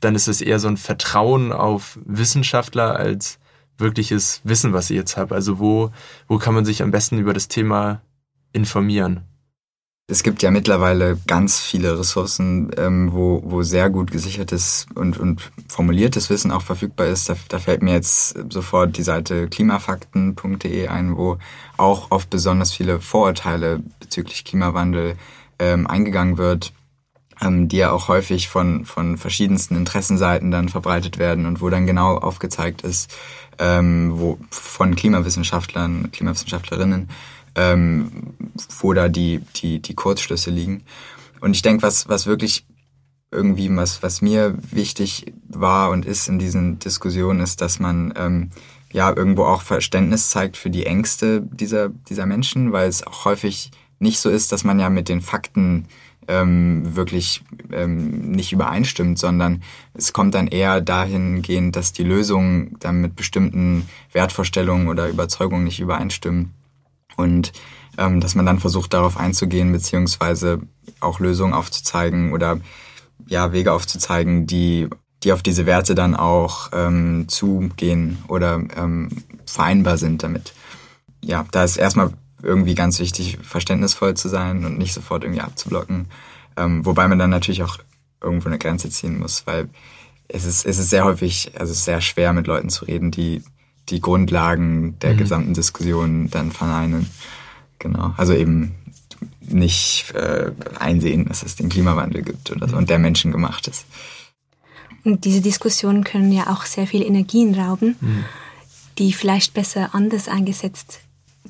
dann 0.01 0.15
ist 0.15 0.27
es 0.27 0.41
eher 0.41 0.59
so 0.59 0.67
ein 0.67 0.77
Vertrauen 0.77 1.51
auf 1.51 1.99
Wissenschaftler 2.05 2.95
als 2.95 3.39
wirkliches 3.77 4.41
Wissen, 4.43 4.73
was 4.73 4.89
ich 4.89 4.97
jetzt 4.97 5.17
habe. 5.17 5.35
Also 5.35 5.59
wo, 5.59 5.91
wo 6.27 6.37
kann 6.37 6.53
man 6.53 6.65
sich 6.65 6.81
am 6.83 6.91
besten 6.91 7.17
über 7.17 7.33
das 7.33 7.47
Thema 7.47 8.01
informieren? 8.51 9.21
Es 10.11 10.23
gibt 10.23 10.41
ja 10.41 10.49
mittlerweile 10.49 11.19
ganz 11.27 11.59
viele 11.59 11.99
Ressourcen, 11.99 12.71
ähm, 12.77 13.13
wo, 13.13 13.43
wo 13.45 13.61
sehr 13.61 13.91
gut 13.91 14.09
gesichertes 14.09 14.87
und, 14.95 15.19
und 15.19 15.51
formuliertes 15.67 16.31
Wissen 16.31 16.51
auch 16.51 16.63
verfügbar 16.63 17.05
ist. 17.05 17.29
Da, 17.29 17.35
da 17.47 17.59
fällt 17.59 17.83
mir 17.83 17.93
jetzt 17.93 18.35
sofort 18.49 18.97
die 18.97 19.03
Seite 19.03 19.47
klimafakten.de 19.47 20.87
ein, 20.87 21.15
wo 21.15 21.37
auch 21.77 22.09
auf 22.09 22.25
besonders 22.25 22.71
viele 22.73 22.99
Vorurteile 22.99 23.83
bezüglich 23.99 24.45
Klimawandel 24.45 25.15
ähm, 25.59 25.85
eingegangen 25.85 26.39
wird, 26.39 26.73
die 27.41 27.77
ja 27.77 27.91
auch 27.91 28.07
häufig 28.07 28.49
von, 28.49 28.85
von 28.85 29.17
verschiedensten 29.17 29.75
Interessenseiten 29.75 30.51
dann 30.51 30.69
verbreitet 30.69 31.17
werden 31.17 31.45
und 31.45 31.61
wo 31.61 31.69
dann 31.69 31.87
genau 31.87 32.17
aufgezeigt 32.17 32.81
ist, 32.81 33.13
ähm, 33.59 34.11
wo 34.15 34.37
von 34.49 34.95
Klimawissenschaftlern, 34.95 36.11
Klimawissenschaftlerinnen, 36.11 37.09
ähm, 37.55 38.33
wo 38.79 38.93
da 38.93 39.09
die, 39.09 39.41
die, 39.55 39.81
die 39.81 39.95
Kurzschlüsse 39.95 40.51
liegen. 40.51 40.83
Und 41.41 41.55
ich 41.55 41.61
denke, 41.61 41.83
was, 41.83 42.09
was 42.09 42.25
wirklich 42.25 42.65
irgendwie, 43.31 43.73
was, 43.75 44.01
was 44.01 44.21
mir 44.21 44.57
wichtig 44.71 45.33
war 45.47 45.91
und 45.91 46.05
ist 46.05 46.27
in 46.27 46.39
diesen 46.39 46.79
Diskussionen, 46.79 47.41
ist, 47.41 47.61
dass 47.61 47.79
man 47.79 48.13
ähm, 48.17 48.49
ja 48.91 49.15
irgendwo 49.15 49.43
auch 49.43 49.61
Verständnis 49.61 50.29
zeigt 50.29 50.57
für 50.57 50.69
die 50.69 50.85
Ängste 50.85 51.41
dieser, 51.41 51.89
dieser 51.89 52.25
Menschen, 52.25 52.71
weil 52.71 52.89
es 52.89 53.05
auch 53.05 53.25
häufig 53.25 53.71
nicht 53.99 54.19
so 54.19 54.29
ist, 54.29 54.51
dass 54.51 54.63
man 54.63 54.79
ja 54.79 54.89
mit 54.89 55.09
den 55.09 55.21
Fakten 55.21 55.85
ähm, 56.29 56.95
wirklich 56.95 57.43
ähm, 57.73 58.31
nicht 58.31 58.53
übereinstimmt, 58.53 59.17
sondern 59.17 59.63
es 59.93 60.13
kommt 60.13 60.35
dann 60.35 60.47
eher 60.47 60.79
dahingehend, 60.79 61.75
dass 61.75 61.91
die 61.91 62.03
Lösungen 62.03 62.77
dann 62.79 63.01
mit 63.01 63.15
bestimmten 63.15 63.89
Wertvorstellungen 64.13 64.87
oder 64.87 65.09
Überzeugungen 65.09 65.63
nicht 65.63 65.79
übereinstimmen. 65.79 66.53
Und 67.17 67.51
ähm, 67.97 68.21
dass 68.21 68.35
man 68.35 68.45
dann 68.45 68.59
versucht, 68.59 68.93
darauf 68.93 69.17
einzugehen, 69.17 69.71
beziehungsweise 69.71 70.61
auch 70.99 71.19
Lösungen 71.19 71.53
aufzuzeigen 71.53 72.31
oder 72.31 72.59
ja, 73.27 73.51
Wege 73.51 73.73
aufzuzeigen, 73.73 74.45
die, 74.45 74.87
die 75.23 75.33
auf 75.33 75.41
diese 75.41 75.65
Werte 75.65 75.95
dann 75.95 76.15
auch 76.15 76.69
ähm, 76.73 77.27
zugehen 77.27 78.19
oder 78.27 78.61
ähm, 78.77 79.09
vereinbar 79.45 79.97
sind 79.97 80.23
damit. 80.23 80.53
Ja, 81.21 81.45
da 81.51 81.63
ist 81.63 81.77
erstmal 81.77 82.13
irgendwie 82.41 82.75
ganz 82.75 82.99
wichtig, 82.99 83.37
verständnisvoll 83.41 84.15
zu 84.15 84.29
sein 84.29 84.65
und 84.65 84.77
nicht 84.77 84.93
sofort 84.93 85.23
irgendwie 85.23 85.41
abzublocken. 85.41 86.07
Ähm, 86.57 86.85
wobei 86.85 87.07
man 87.07 87.19
dann 87.19 87.29
natürlich 87.29 87.63
auch 87.63 87.77
irgendwo 88.21 88.47
eine 88.47 88.57
Grenze 88.57 88.89
ziehen 88.89 89.19
muss, 89.19 89.45
weil 89.47 89.69
es 90.27 90.45
ist, 90.45 90.65
es 90.65 90.77
ist 90.77 90.89
sehr 90.89 91.05
häufig, 91.05 91.51
also 91.57 91.73
sehr 91.73 92.01
schwer 92.01 92.33
mit 92.33 92.47
Leuten 92.47 92.69
zu 92.69 92.85
reden, 92.85 93.11
die, 93.11 93.43
die 93.89 93.99
Grundlagen 93.99 94.97
der 94.99 95.13
mhm. 95.13 95.17
gesamten 95.17 95.53
Diskussion 95.53 96.29
dann 96.29 96.51
verneinen. 96.51 97.09
Genau. 97.79 98.13
Also 98.17 98.33
eben 98.33 98.75
nicht 99.41 100.11
äh, 100.13 100.51
einsehen, 100.77 101.25
dass 101.25 101.43
es 101.43 101.55
den 101.55 101.69
Klimawandel 101.69 102.21
gibt 102.21 102.51
oder 102.51 102.69
so 102.69 102.77
und 102.77 102.89
der 102.89 102.99
Menschen 102.99 103.31
gemacht 103.31 103.67
ist. 103.67 103.85
Und 105.03 105.25
diese 105.25 105.41
Diskussionen 105.41 106.03
können 106.03 106.31
ja 106.31 106.47
auch 106.47 106.65
sehr 106.65 106.85
viel 106.85 107.01
Energien 107.01 107.55
rauben, 107.55 107.95
mhm. 107.99 108.25
die 108.97 109.13
vielleicht 109.13 109.53
besser 109.53 109.95
anders 109.95 110.27
eingesetzt 110.27 110.99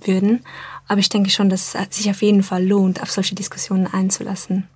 würden. 0.05 0.45
Aber 0.89 0.99
ich 0.99 1.07
denke 1.07 1.29
schon, 1.29 1.49
dass 1.49 1.75
es 1.75 1.95
sich 1.95 2.09
auf 2.09 2.21
jeden 2.21 2.43
Fall 2.43 2.65
lohnt, 2.65 3.01
auf 3.01 3.11
solche 3.11 3.35
Diskussionen 3.35 3.87
einzulassen. 3.87 4.67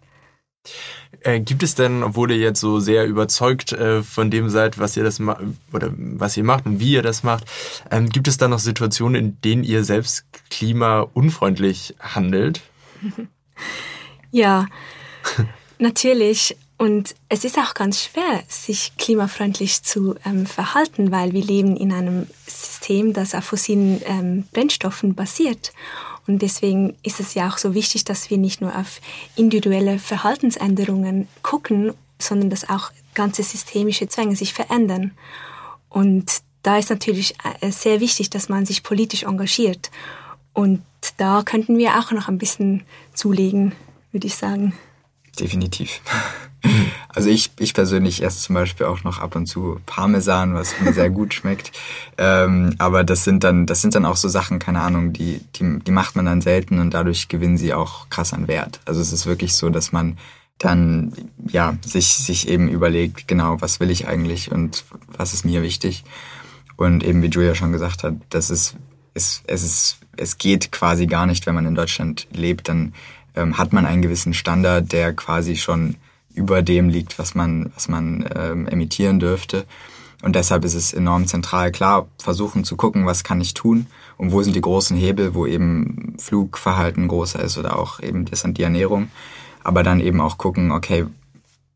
Äh, 1.21 1.41
gibt 1.41 1.63
es 1.63 1.75
denn, 1.75 2.03
obwohl 2.03 2.31
ihr 2.31 2.37
jetzt 2.37 2.61
so 2.61 2.79
sehr 2.79 3.05
überzeugt 3.05 3.73
äh, 3.73 4.01
von 4.01 4.31
dem 4.31 4.49
seid, 4.49 4.79
was 4.79 4.95
ihr 4.95 5.03
das 5.03 5.19
oder 5.19 5.91
was 5.97 6.37
ihr 6.37 6.43
macht 6.43 6.65
und 6.65 6.79
wie 6.79 6.93
ihr 6.93 7.01
das 7.01 7.23
macht, 7.23 7.45
ähm, 7.91 8.09
gibt 8.09 8.29
es 8.29 8.37
da 8.37 8.47
noch 8.47 8.59
Situationen, 8.59 9.15
in 9.15 9.41
denen 9.41 9.63
ihr 9.65 9.83
selbst 9.83 10.25
klimaunfreundlich 10.49 11.95
handelt? 11.99 12.61
Ja, 14.33 14.65
natürlich. 15.77 16.57
Und 16.77 17.15
es 17.29 17.45
ist 17.45 17.57
auch 17.57 17.73
ganz 17.75 18.01
schwer, 18.01 18.43
sich 18.47 18.93
klimafreundlich 18.97 19.83
zu 19.83 20.15
ähm, 20.25 20.45
verhalten, 20.45 21.11
weil 21.11 21.31
wir 21.31 21.43
leben 21.43 21.77
in 21.77 21.93
einem 21.93 22.27
System, 22.47 23.13
das 23.13 23.35
auf 23.35 23.45
fossilen 23.45 24.01
ähm, 24.05 24.45
Brennstoffen 24.51 25.15
basiert. 25.15 25.71
Und 26.27 26.41
deswegen 26.41 26.95
ist 27.03 27.19
es 27.19 27.33
ja 27.33 27.49
auch 27.49 27.57
so 27.57 27.73
wichtig, 27.73 28.05
dass 28.05 28.29
wir 28.29 28.37
nicht 28.37 28.61
nur 28.61 28.75
auf 28.75 29.01
individuelle 29.35 29.99
Verhaltensänderungen 29.99 31.27
gucken, 31.41 31.93
sondern 32.19 32.49
dass 32.49 32.69
auch 32.69 32.91
ganze 33.13 33.43
systemische 33.43 34.07
Zwänge 34.07 34.35
sich 34.35 34.53
verändern. 34.53 35.11
Und 35.89 36.41
da 36.63 36.77
ist 36.77 36.89
natürlich 36.89 37.35
äh, 37.61 37.71
sehr 37.71 37.99
wichtig, 37.99 38.29
dass 38.29 38.49
man 38.49 38.65
sich 38.65 38.83
politisch 38.83 39.23
engagiert. 39.23 39.91
Und 40.53 40.81
da 41.17 41.43
könnten 41.43 41.77
wir 41.77 41.99
auch 41.99 42.11
noch 42.11 42.29
ein 42.29 42.37
bisschen 42.37 42.83
zulegen, 43.13 43.73
würde 44.11 44.27
ich 44.27 44.35
sagen. 44.35 44.73
Definitiv. 45.39 46.01
Also 47.15 47.29
ich, 47.29 47.51
ich 47.59 47.73
persönlich 47.73 48.23
esse 48.23 48.39
zum 48.39 48.55
Beispiel 48.55 48.87
auch 48.87 49.03
noch 49.03 49.19
ab 49.19 49.35
und 49.35 49.45
zu 49.45 49.79
Parmesan, 49.85 50.55
was 50.55 50.79
mir 50.79 50.93
sehr 50.93 51.09
gut 51.09 51.33
schmeckt. 51.33 51.71
Ähm, 52.17 52.75
aber 52.79 53.03
das 53.03 53.23
sind 53.23 53.43
dann, 53.43 53.65
das 53.65 53.81
sind 53.81 53.95
dann 53.95 54.05
auch 54.05 54.15
so 54.15 54.27
Sachen, 54.27 54.59
keine 54.59 54.81
Ahnung, 54.81 55.13
die, 55.13 55.41
die, 55.55 55.79
die 55.79 55.91
macht 55.91 56.15
man 56.15 56.25
dann 56.25 56.41
selten 56.41 56.79
und 56.79 56.93
dadurch 56.93 57.27
gewinnen 57.27 57.57
sie 57.57 57.73
auch 57.73 58.09
krass 58.09 58.33
an 58.33 58.47
Wert. 58.47 58.79
Also 58.85 58.99
es 58.99 59.13
ist 59.13 59.25
wirklich 59.25 59.53
so, 59.55 59.69
dass 59.69 59.91
man 59.91 60.17
dann 60.57 61.13
ja 61.47 61.77
sich, 61.85 62.15
sich 62.15 62.47
eben 62.47 62.67
überlegt, 62.67 63.27
genau, 63.27 63.61
was 63.61 63.79
will 63.79 63.91
ich 63.91 64.07
eigentlich 64.07 64.51
und 64.51 64.83
was 65.07 65.33
ist 65.33 65.45
mir 65.45 65.61
wichtig. 65.61 66.03
Und 66.77 67.03
eben 67.03 67.21
wie 67.21 67.27
Julia 67.27 67.53
schon 67.53 67.71
gesagt 67.71 68.03
hat, 68.03 68.15
das 68.29 68.49
ist, 68.49 68.75
es, 69.13 69.43
es 69.45 69.63
ist, 69.63 69.97
es 70.17 70.37
geht 70.37 70.71
quasi 70.71 71.05
gar 71.05 71.25
nicht, 71.25 71.45
wenn 71.45 71.55
man 71.55 71.65
in 71.65 71.75
Deutschland 71.75 72.27
lebt, 72.31 72.69
dann 72.69 72.93
ähm, 73.35 73.57
hat 73.57 73.73
man 73.73 73.85
einen 73.85 74.01
gewissen 74.01 74.33
Standard, 74.33 74.91
der 74.91 75.13
quasi 75.13 75.55
schon 75.55 75.95
über 76.33 76.61
dem 76.61 76.89
liegt, 76.89 77.19
was 77.19 77.35
man, 77.35 77.71
was 77.75 77.87
man 77.87 78.27
ähm, 78.35 78.67
emittieren 78.67 79.19
dürfte. 79.19 79.65
Und 80.23 80.35
deshalb 80.35 80.63
ist 80.63 80.73
es 80.73 80.93
enorm 80.93 81.27
zentral. 81.27 81.71
Klar, 81.71 82.07
versuchen 82.17 82.63
zu 82.63 82.77
gucken, 82.77 83.05
was 83.05 83.25
kann 83.25 83.41
ich 83.41 83.53
tun 83.53 83.87
und 84.17 84.31
wo 84.31 84.41
sind 84.41 84.55
die 84.55 84.61
großen 84.61 84.95
Hebel, 84.95 85.35
wo 85.35 85.45
eben 85.45 86.15
Flugverhalten 86.17 87.09
größer 87.09 87.41
ist 87.41 87.57
oder 87.57 87.77
auch 87.77 87.99
eben 87.99 88.25
das 88.25 88.45
an 88.45 88.53
die 88.53 88.63
Ernährung. 88.63 89.09
Aber 89.63 89.83
dann 89.83 89.99
eben 89.99 90.21
auch 90.21 90.37
gucken, 90.37 90.71
okay, 90.71 91.05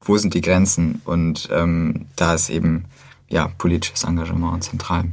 wo 0.02 0.18
sind 0.18 0.34
die 0.34 0.42
Grenzen? 0.42 1.02
Und 1.04 1.50
ähm, 1.52 2.06
da 2.16 2.34
ist 2.34 2.50
eben 2.50 2.86
ja 3.28 3.50
politisches 3.58 4.06
Engagement 4.06 4.64
zentral. 4.64 5.12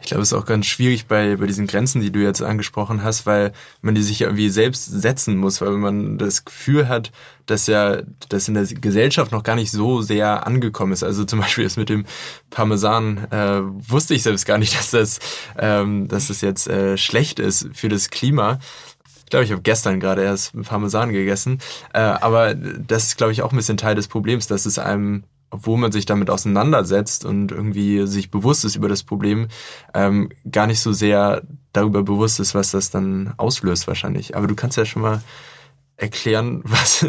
Ich 0.00 0.08
glaube, 0.08 0.22
es 0.22 0.32
ist 0.32 0.38
auch 0.38 0.46
ganz 0.46 0.66
schwierig 0.66 1.06
bei, 1.06 1.36
bei 1.36 1.46
diesen 1.46 1.66
Grenzen, 1.66 2.00
die 2.00 2.12
du 2.12 2.20
jetzt 2.20 2.42
angesprochen 2.42 3.02
hast, 3.02 3.26
weil 3.26 3.52
man 3.82 3.94
die 3.94 4.02
sich 4.02 4.20
irgendwie 4.20 4.50
selbst 4.50 4.84
setzen 4.86 5.36
muss, 5.36 5.60
weil 5.60 5.70
man 5.72 6.18
das 6.18 6.44
Gefühl 6.44 6.88
hat, 6.88 7.12
dass 7.46 7.66
ja 7.66 8.02
das 8.28 8.48
in 8.48 8.54
der 8.54 8.64
Gesellschaft 8.64 9.32
noch 9.32 9.42
gar 9.42 9.56
nicht 9.56 9.70
so 9.70 10.02
sehr 10.02 10.46
angekommen 10.46 10.92
ist. 10.92 11.02
Also 11.02 11.24
zum 11.24 11.40
Beispiel 11.40 11.64
das 11.64 11.76
mit 11.76 11.88
dem 11.88 12.04
Parmesan 12.50 13.18
äh, 13.30 13.60
wusste 13.62 14.14
ich 14.14 14.22
selbst 14.22 14.46
gar 14.46 14.58
nicht, 14.58 14.74
dass 14.78 14.90
das, 14.90 15.20
ähm, 15.58 16.08
dass 16.08 16.28
das 16.28 16.40
jetzt 16.40 16.68
äh, 16.68 16.96
schlecht 16.96 17.38
ist 17.38 17.68
für 17.72 17.88
das 17.88 18.10
Klima. 18.10 18.58
Ich 19.24 19.30
glaube, 19.30 19.44
ich 19.44 19.52
habe 19.52 19.62
gestern 19.62 20.00
gerade 20.00 20.22
erst 20.22 20.52
Parmesan 20.62 21.12
gegessen. 21.12 21.58
Äh, 21.92 22.00
aber 22.00 22.54
das 22.54 23.04
ist, 23.04 23.16
glaube 23.16 23.32
ich, 23.32 23.42
auch 23.42 23.52
ein 23.52 23.56
bisschen 23.56 23.78
Teil 23.78 23.94
des 23.94 24.06
Problems, 24.06 24.46
dass 24.46 24.66
es 24.66 24.78
einem 24.78 25.24
obwohl 25.50 25.78
man 25.78 25.92
sich 25.92 26.06
damit 26.06 26.30
auseinandersetzt 26.30 27.24
und 27.24 27.52
irgendwie 27.52 28.06
sich 28.06 28.30
bewusst 28.30 28.64
ist 28.64 28.76
über 28.76 28.88
das 28.88 29.02
Problem, 29.02 29.48
ähm, 29.94 30.30
gar 30.50 30.66
nicht 30.66 30.80
so 30.80 30.92
sehr 30.92 31.42
darüber 31.72 32.02
bewusst 32.02 32.40
ist, 32.40 32.54
was 32.54 32.70
das 32.70 32.90
dann 32.90 33.34
auslöst 33.36 33.86
wahrscheinlich. 33.86 34.36
Aber 34.36 34.46
du 34.46 34.54
kannst 34.54 34.76
ja 34.76 34.84
schon 34.84 35.02
mal 35.02 35.22
erklären, 35.96 36.62
was, 36.64 37.06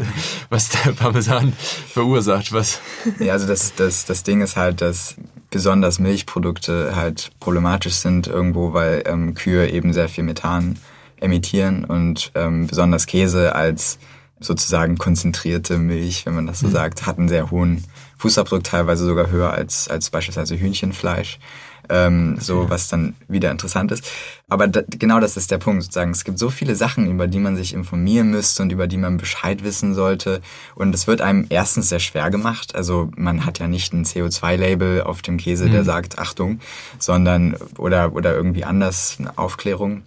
was 0.49 0.69
der 0.69 0.91
Parmesan 0.91 1.53
verursacht. 1.53 2.53
Was 2.53 2.79
ja, 3.19 3.33
also 3.33 3.47
das, 3.47 3.75
das, 3.75 4.05
das 4.05 4.23
Ding 4.23 4.41
ist 4.41 4.55
halt, 4.55 4.81
dass 4.81 5.15
besonders 5.49 5.99
Milchprodukte 5.99 6.95
halt 6.95 7.31
problematisch 7.39 7.93
sind 7.93 8.27
irgendwo, 8.27 8.73
weil 8.73 9.03
ähm, 9.05 9.33
Kühe 9.35 9.69
eben 9.69 9.93
sehr 9.93 10.09
viel 10.09 10.23
Methan 10.23 10.77
emittieren 11.17 11.85
und 11.85 12.31
ähm, 12.35 12.67
besonders 12.67 13.07
Käse 13.07 13.55
als 13.55 13.97
sozusagen 14.39 14.97
konzentrierte 14.97 15.77
Milch, 15.77 16.25
wenn 16.25 16.35
man 16.35 16.47
das 16.47 16.59
so 16.59 16.67
mhm. 16.67 16.71
sagt, 16.71 17.05
hat 17.05 17.17
einen 17.17 17.29
sehr 17.29 17.51
hohen 17.51 17.83
Fußabdruck, 18.17 18.63
teilweise 18.63 19.05
sogar 19.05 19.29
höher 19.29 19.51
als, 19.51 19.87
als 19.87 20.09
beispielsweise 20.09 20.57
Hühnchenfleisch. 20.57 21.39
Ähm, 21.87 22.37
so 22.39 22.67
was 22.67 22.87
dann 22.87 23.13
wieder 23.27 23.51
interessant 23.51 23.91
ist. 23.91 24.09
Aber 24.47 24.67
da, 24.67 24.81
genau 24.89 25.19
das 25.19 25.37
ist 25.37 25.51
der 25.51 25.59
Punkt 25.59 25.83
sozusagen. 25.83 26.09
Es 26.09 26.23
gibt 26.23 26.39
so 26.39 26.49
viele 26.49 26.75
Sachen, 26.75 27.07
über 27.11 27.27
die 27.27 27.37
man 27.37 27.55
sich 27.55 27.75
informieren 27.75 28.31
müsste 28.31 28.63
und 28.63 28.71
über 28.71 28.87
die 28.87 28.97
man 28.97 29.17
Bescheid 29.17 29.63
wissen 29.63 29.93
sollte. 29.93 30.41
Und 30.73 30.95
es 30.95 31.05
wird 31.05 31.21
einem 31.21 31.45
erstens 31.49 31.89
sehr 31.89 31.99
schwer 31.99 32.31
gemacht. 32.31 32.73
Also 32.73 33.11
man 33.15 33.45
hat 33.45 33.59
ja 33.59 33.67
nicht 33.67 33.93
ein 33.93 34.03
CO2-Label 34.03 35.03
auf 35.03 35.21
dem 35.21 35.37
Käse, 35.37 35.69
der 35.69 35.81
mhm. 35.81 35.85
sagt 35.85 36.17
Achtung, 36.17 36.59
sondern 36.97 37.55
oder 37.77 38.13
oder 38.13 38.33
irgendwie 38.33 38.63
anders 38.63 39.17
eine 39.19 39.37
Aufklärung 39.37 40.05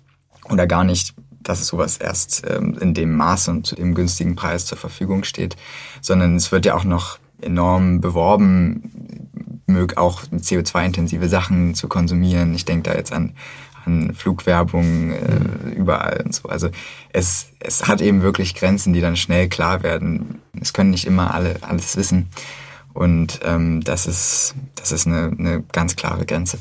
oder 0.50 0.66
gar 0.66 0.82
nicht 0.82 1.14
dass 1.40 1.60
es 1.60 1.68
sowas 1.68 1.98
erst 1.98 2.42
ähm, 2.48 2.76
in 2.80 2.94
dem 2.94 3.14
Maß 3.16 3.48
und 3.48 3.66
zu 3.66 3.74
dem 3.74 3.94
günstigen 3.94 4.36
Preis 4.36 4.66
zur 4.66 4.78
Verfügung 4.78 5.24
steht, 5.24 5.56
sondern 6.00 6.36
es 6.36 6.52
wird 6.52 6.66
ja 6.66 6.74
auch 6.74 6.84
noch 6.84 7.18
enorm 7.40 8.00
beworben, 8.00 9.60
mög 9.66 9.96
auch 9.96 10.22
CO2-intensive 10.24 11.28
Sachen 11.28 11.74
zu 11.74 11.88
konsumieren. 11.88 12.54
Ich 12.54 12.64
denke 12.64 12.90
da 12.90 12.96
jetzt 12.96 13.12
an, 13.12 13.34
an 13.84 14.14
Flugwerbung 14.14 15.12
äh, 15.12 15.38
mhm. 15.38 15.72
überall 15.72 16.22
und 16.24 16.34
so. 16.34 16.48
Also 16.48 16.70
es, 17.12 17.50
es 17.60 17.86
hat 17.86 18.00
eben 18.00 18.22
wirklich 18.22 18.54
Grenzen, 18.54 18.92
die 18.92 19.00
dann 19.00 19.16
schnell 19.16 19.48
klar 19.48 19.82
werden. 19.82 20.40
Es 20.60 20.72
können 20.72 20.90
nicht 20.90 21.06
immer 21.06 21.34
alle 21.34 21.56
alles 21.62 21.96
wissen. 21.96 22.28
Und 22.94 23.40
ähm, 23.44 23.82
das 23.82 24.06
ist, 24.06 24.54
das 24.74 24.90
ist 24.90 25.06
eine, 25.06 25.30
eine 25.38 25.62
ganz 25.72 25.94
klare 25.94 26.26
Grenze. 26.26 26.58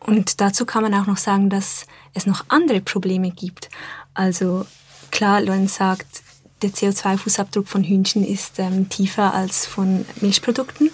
Und 0.00 0.40
dazu 0.40 0.64
kann 0.64 0.82
man 0.82 0.94
auch 0.94 1.06
noch 1.06 1.18
sagen, 1.18 1.50
dass 1.50 1.86
es 2.14 2.26
noch 2.26 2.44
andere 2.48 2.80
Probleme 2.80 3.30
gibt. 3.30 3.68
Also 4.14 4.66
klar, 5.10 5.40
Lorenz 5.40 5.76
sagt, 5.76 6.22
der 6.62 6.70
CO2-Fußabdruck 6.70 7.66
von 7.66 7.84
Hühnchen 7.84 8.24
ist 8.24 8.58
ähm, 8.58 8.88
tiefer 8.88 9.32
als 9.34 9.66
von 9.66 10.04
Milchprodukten. 10.20 10.90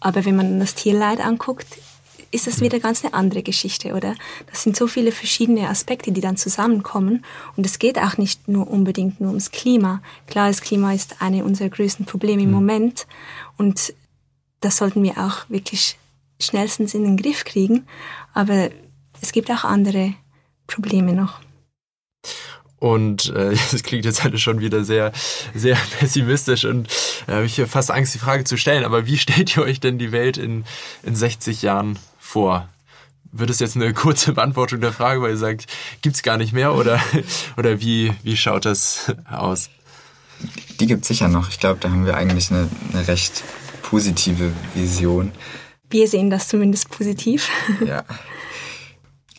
Aber 0.00 0.24
wenn 0.24 0.36
man 0.36 0.60
das 0.60 0.74
Tierleid 0.74 1.20
anguckt, 1.20 1.66
ist 2.32 2.46
das 2.46 2.60
wieder 2.60 2.80
ganz 2.80 3.04
eine 3.04 3.14
andere 3.14 3.42
Geschichte, 3.42 3.94
oder? 3.94 4.14
Das 4.50 4.62
sind 4.62 4.76
so 4.76 4.86
viele 4.86 5.12
verschiedene 5.12 5.68
Aspekte, 5.68 6.12
die 6.12 6.20
dann 6.20 6.36
zusammenkommen. 6.36 7.24
Und 7.56 7.64
es 7.64 7.78
geht 7.78 7.98
auch 7.98 8.18
nicht 8.18 8.46
nur 8.48 8.68
unbedingt 8.70 9.20
nur 9.20 9.30
ums 9.30 9.52
Klima. 9.52 10.02
Klar, 10.26 10.48
das 10.48 10.60
Klima 10.60 10.92
ist 10.92 11.22
eine 11.22 11.44
unserer 11.44 11.70
größten 11.70 12.04
Probleme 12.04 12.42
im 12.42 12.48
mhm. 12.48 12.54
Moment. 12.54 13.06
Und 13.56 13.94
das 14.60 14.76
sollten 14.76 15.02
wir 15.02 15.18
auch 15.18 15.48
wirklich 15.48 15.98
schnellstens 16.40 16.94
in 16.94 17.04
den 17.04 17.16
Griff 17.16 17.44
kriegen. 17.44 17.86
Aber 18.34 18.70
es 19.20 19.32
gibt 19.32 19.50
auch 19.50 19.64
andere 19.64 20.14
Probleme 20.66 21.12
noch. 21.12 21.40
Und 22.78 23.30
äh, 23.34 23.56
das 23.72 23.82
klingt 23.82 24.04
jetzt 24.04 24.22
halt 24.22 24.38
schon 24.40 24.60
wieder 24.60 24.84
sehr, 24.84 25.12
sehr 25.54 25.76
pessimistisch 25.98 26.64
und 26.64 26.88
äh, 27.26 27.32
habe 27.32 27.46
ich 27.46 27.60
fast 27.66 27.90
Angst, 27.90 28.14
die 28.14 28.18
Frage 28.18 28.44
zu 28.44 28.56
stellen. 28.56 28.84
Aber 28.84 29.06
wie 29.06 29.18
stellt 29.18 29.56
ihr 29.56 29.62
euch 29.62 29.80
denn 29.80 29.98
die 29.98 30.12
Welt 30.12 30.36
in, 30.36 30.64
in 31.02 31.16
60 31.16 31.62
Jahren 31.62 31.98
vor? 32.18 32.68
Wird 33.32 33.50
es 33.50 33.58
jetzt 33.58 33.76
eine 33.76 33.92
kurze 33.92 34.32
Beantwortung 34.32 34.80
der 34.80 34.92
Frage, 34.92 35.20
weil 35.20 35.30
ihr 35.30 35.36
sagt, 35.36 35.66
gibt's 36.00 36.22
gar 36.22 36.38
nicht 36.38 36.52
mehr 36.52 36.74
oder, 36.74 37.00
oder 37.58 37.80
wie, 37.80 38.14
wie 38.22 38.36
schaut 38.36 38.64
das 38.64 39.12
aus? 39.30 39.68
Die 40.80 40.86
gibt 40.86 41.04
sicher 41.04 41.28
noch. 41.28 41.50
Ich 41.50 41.58
glaube, 41.58 41.78
da 41.80 41.90
haben 41.90 42.06
wir 42.06 42.16
eigentlich 42.16 42.50
eine, 42.50 42.68
eine 42.92 43.08
recht 43.08 43.42
positive 43.82 44.52
Vision. 44.74 45.32
Wir 45.90 46.08
sehen 46.08 46.30
das 46.30 46.48
zumindest 46.48 46.88
positiv. 46.90 47.50
Ja. 47.84 48.04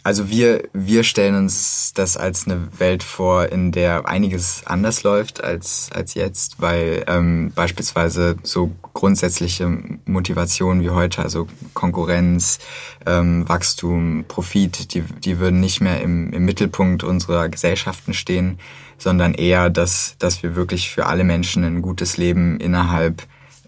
Also 0.07 0.29
wir, 0.29 0.69
wir 0.71 1.03
stellen 1.03 1.35
uns 1.35 1.91
das 1.93 2.15
als 2.15 2.45
eine 2.45 2.69
Welt 2.79 3.03
vor, 3.03 3.51
in 3.51 3.73
der 3.73 4.07
einiges 4.07 4.65
anders 4.65 5.03
läuft 5.03 5.43
als, 5.43 5.89
als 5.93 6.13
jetzt, 6.13 6.61
weil 6.61 7.03
ähm, 7.07 7.51
beispielsweise 7.53 8.37
so 8.41 8.71
grundsätzliche 8.93 9.67
Motivationen 10.05 10.81
wie 10.81 10.91
heute, 10.91 11.21
also 11.21 11.49
Konkurrenz, 11.73 12.59
ähm, 13.05 13.49
Wachstum, 13.49 14.23
Profit, 14.29 14.93
die, 14.93 15.01
die 15.01 15.39
würden 15.39 15.59
nicht 15.59 15.81
mehr 15.81 15.99
im, 15.99 16.31
im 16.31 16.45
Mittelpunkt 16.45 17.03
unserer 17.03 17.49
Gesellschaften 17.49 18.13
stehen, 18.13 18.59
sondern 18.97 19.33
eher, 19.33 19.69
dass, 19.69 20.15
dass 20.19 20.41
wir 20.41 20.55
wirklich 20.55 20.89
für 20.89 21.07
alle 21.07 21.25
Menschen 21.25 21.65
ein 21.65 21.81
gutes 21.81 22.15
Leben 22.15 22.61
innerhalb 22.61 23.23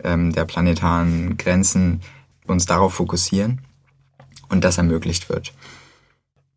ähm, 0.06 0.32
der 0.32 0.46
planetaren 0.46 1.36
Grenzen 1.36 2.00
uns 2.48 2.66
darauf 2.66 2.94
fokussieren 2.94 3.60
und 4.48 4.64
das 4.64 4.78
ermöglicht 4.78 5.28
wird. 5.28 5.52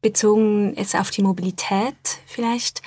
Bezogen 0.02 0.75
jetzt 0.76 0.97
auf 0.97 1.11
die 1.11 1.23
Mobilität 1.23 1.94
vielleicht, 2.26 2.82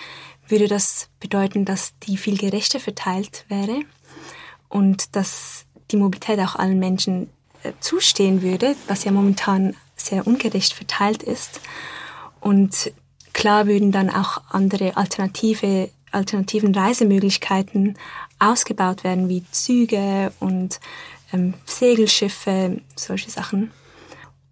würde 0.48 0.67
das 0.67 1.10
bedeuten, 1.19 1.65
dass 1.65 1.98
die 2.00 2.17
viel 2.17 2.38
gerechter 2.38 2.79
verteilt 2.79 3.45
wäre 3.48 3.81
und 4.69 5.15
dass 5.15 5.65
die 5.91 5.98
Mobilität 5.98 6.39
auch 6.39 6.55
allen 6.55 6.77
Menschen 6.77 7.29
äh, 7.63 7.72
zustehen 7.79 8.41
würde, 8.41 8.75
was 8.88 9.05
ja 9.05 9.12
momentan 9.12 9.75
sehr 9.95 10.27
ungerecht 10.27 10.74
verteilt 10.74 11.24
ist. 11.24 11.62
Und 12.41 12.91
klar 13.34 13.65
würden 13.65 13.91
dann 13.91 14.10
auch 14.10 14.41
andere 14.50 14.98
alternative, 14.98 15.89
alternativen 16.12 16.75
Reisemöglichkeiten 16.75 17.98
ausgebaut 18.39 19.03
werden, 19.03 19.29
wie 19.29 19.43
Züge 19.51 20.31
und 20.39 20.79
ähm, 21.34 21.53
Segelschiffe, 21.65 22.81
solche 22.95 23.31
Sachen. 23.31 23.72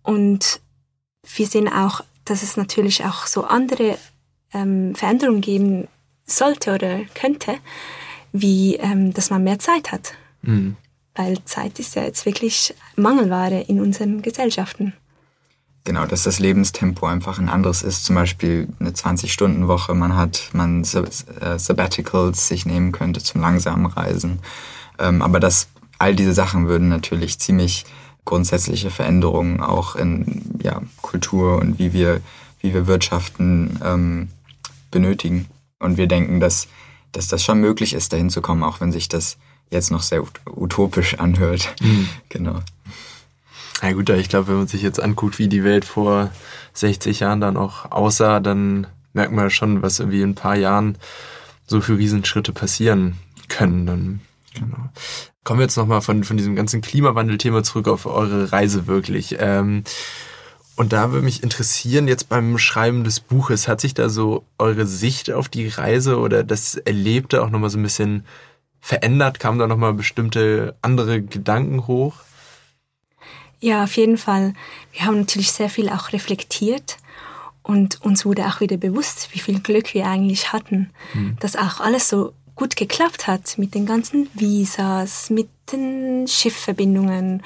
Und 0.01 0.61
wir 1.35 1.47
sehen 1.47 1.71
auch 1.71 2.01
dass 2.25 2.43
es 2.43 2.57
natürlich 2.57 3.05
auch 3.05 3.25
so 3.27 3.43
andere 3.43 3.97
ähm, 4.53 4.95
Veränderungen 4.95 5.41
geben 5.41 5.87
sollte 6.25 6.73
oder 6.75 6.99
könnte, 7.15 7.55
wie 8.31 8.75
ähm, 8.75 9.13
dass 9.13 9.29
man 9.29 9.43
mehr 9.43 9.59
Zeit 9.59 9.91
hat. 9.91 10.13
Mhm. 10.41 10.75
Weil 11.15 11.43
Zeit 11.45 11.79
ist 11.79 11.95
ja 11.95 12.03
jetzt 12.03 12.25
wirklich 12.25 12.73
Mangelware 12.95 13.61
in 13.61 13.79
unseren 13.79 14.21
Gesellschaften. 14.21 14.93
Genau, 15.85 16.05
dass 16.05 16.23
das 16.23 16.39
Lebenstempo 16.39 17.05
einfach 17.05 17.39
ein 17.39 17.49
anderes 17.49 17.83
ist. 17.83 18.05
Zum 18.05 18.15
Beispiel 18.15 18.69
eine 18.79 18.91
20-Stunden-Woche, 18.91 19.93
man 19.93 20.15
hat, 20.15 20.49
man 20.53 20.83
äh, 20.83 21.59
Sabbaticals 21.59 22.47
sich 22.47 22.65
nehmen 22.65 22.93
könnte 22.93 23.21
zum 23.21 23.41
langsamen 23.41 23.85
Reisen. 23.87 24.39
Ähm, 24.97 25.21
aber 25.21 25.41
das, 25.41 25.67
all 25.99 26.15
diese 26.15 26.33
Sachen 26.33 26.67
würden 26.67 26.87
natürlich 26.87 27.37
ziemlich 27.39 27.85
grundsätzliche 28.25 28.89
Veränderungen 28.89 29.61
auch 29.61 29.95
in 29.95 30.59
ja, 30.61 30.81
Kultur 31.01 31.59
und 31.59 31.79
wie 31.79 31.93
wir, 31.93 32.21
wie 32.59 32.73
wir 32.73 32.87
wirtschaften 32.87 33.79
ähm, 33.83 34.29
benötigen. 34.91 35.47
Und 35.79 35.97
wir 35.97 36.07
denken, 36.07 36.39
dass, 36.39 36.67
dass 37.11 37.27
das 37.27 37.43
schon 37.43 37.59
möglich 37.59 37.93
ist, 37.93 38.13
dahin 38.13 38.29
zu 38.29 38.41
kommen, 38.41 38.63
auch 38.63 38.79
wenn 38.79 38.91
sich 38.91 39.09
das 39.09 39.37
jetzt 39.69 39.91
noch 39.91 40.01
sehr 40.01 40.23
utopisch 40.49 41.15
anhört. 41.19 41.75
Mhm. 41.81 42.09
genau. 42.29 42.59
Na 43.81 43.91
gut, 43.91 44.09
ich 44.09 44.29
glaube, 44.29 44.47
wenn 44.47 44.57
man 44.59 44.67
sich 44.67 44.81
jetzt 44.81 45.01
anguckt, 45.01 45.39
wie 45.39 45.49
die 45.49 45.65
Welt 45.65 45.83
vor 45.83 46.31
60 46.73 47.19
Jahren 47.19 47.41
dann 47.41 47.57
auch 47.57 47.91
aussah, 47.91 48.39
dann 48.39 48.87
merkt 49.11 49.33
man 49.33 49.49
schon, 49.49 49.81
was 49.81 49.99
irgendwie 49.99 50.21
in 50.21 50.29
ein 50.29 50.35
paar 50.35 50.55
Jahren 50.55 50.97
so 51.67 51.81
für 51.81 51.97
Riesenschritte 51.97 52.53
passieren 52.53 53.17
können. 53.49 53.85
Dann, 53.85 54.21
genau. 54.53 54.89
Kommen 55.43 55.59
wir 55.59 55.65
jetzt 55.65 55.77
nochmal 55.77 56.01
von, 56.01 56.23
von 56.23 56.37
diesem 56.37 56.55
ganzen 56.55 56.81
Klimawandel-Thema 56.81 57.63
zurück 57.63 57.87
auf 57.87 58.05
eure 58.05 58.51
Reise 58.51 58.87
wirklich. 58.87 59.35
Ähm, 59.39 59.83
und 60.75 60.93
da 60.93 61.11
würde 61.11 61.25
mich 61.25 61.43
interessieren, 61.43 62.07
jetzt 62.07 62.29
beim 62.29 62.57
Schreiben 62.57 63.03
des 63.03 63.19
Buches, 63.19 63.67
hat 63.67 63.81
sich 63.81 63.93
da 63.93 64.09
so 64.09 64.43
eure 64.57 64.87
Sicht 64.87 65.31
auf 65.31 65.49
die 65.49 65.67
Reise 65.67 66.17
oder 66.17 66.43
das 66.43 66.75
Erlebte 66.75 67.43
auch 67.43 67.49
nochmal 67.49 67.69
so 67.69 67.77
ein 67.77 67.83
bisschen 67.83 68.25
verändert? 68.79 69.39
Kamen 69.39 69.59
da 69.59 69.67
nochmal 69.67 69.93
bestimmte 69.93 70.75
andere 70.81 71.21
Gedanken 71.21 71.87
hoch? 71.87 72.15
Ja, 73.59 73.83
auf 73.83 73.95
jeden 73.97 74.17
Fall. 74.17 74.53
Wir 74.91 75.05
haben 75.05 75.19
natürlich 75.19 75.51
sehr 75.51 75.69
viel 75.69 75.89
auch 75.89 76.11
reflektiert 76.11 76.97
und 77.61 78.01
uns 78.01 78.25
wurde 78.25 78.45
auch 78.47 78.59
wieder 78.59 78.77
bewusst, 78.77 79.29
wie 79.31 79.39
viel 79.39 79.59
Glück 79.59 79.93
wir 79.93 80.07
eigentlich 80.07 80.51
hatten, 80.51 80.89
hm. 81.13 81.37
dass 81.39 81.55
auch 81.55 81.79
alles 81.79 82.09
so 82.09 82.33
gut 82.63 82.77
geklappt 82.77 83.27
hat 83.27 83.57
mit 83.57 83.75
den 83.75 83.85
ganzen 83.85 84.29
Visas, 84.35 85.29
mit 85.29 85.49
den 85.73 86.29
Schiffverbindungen 86.29 87.43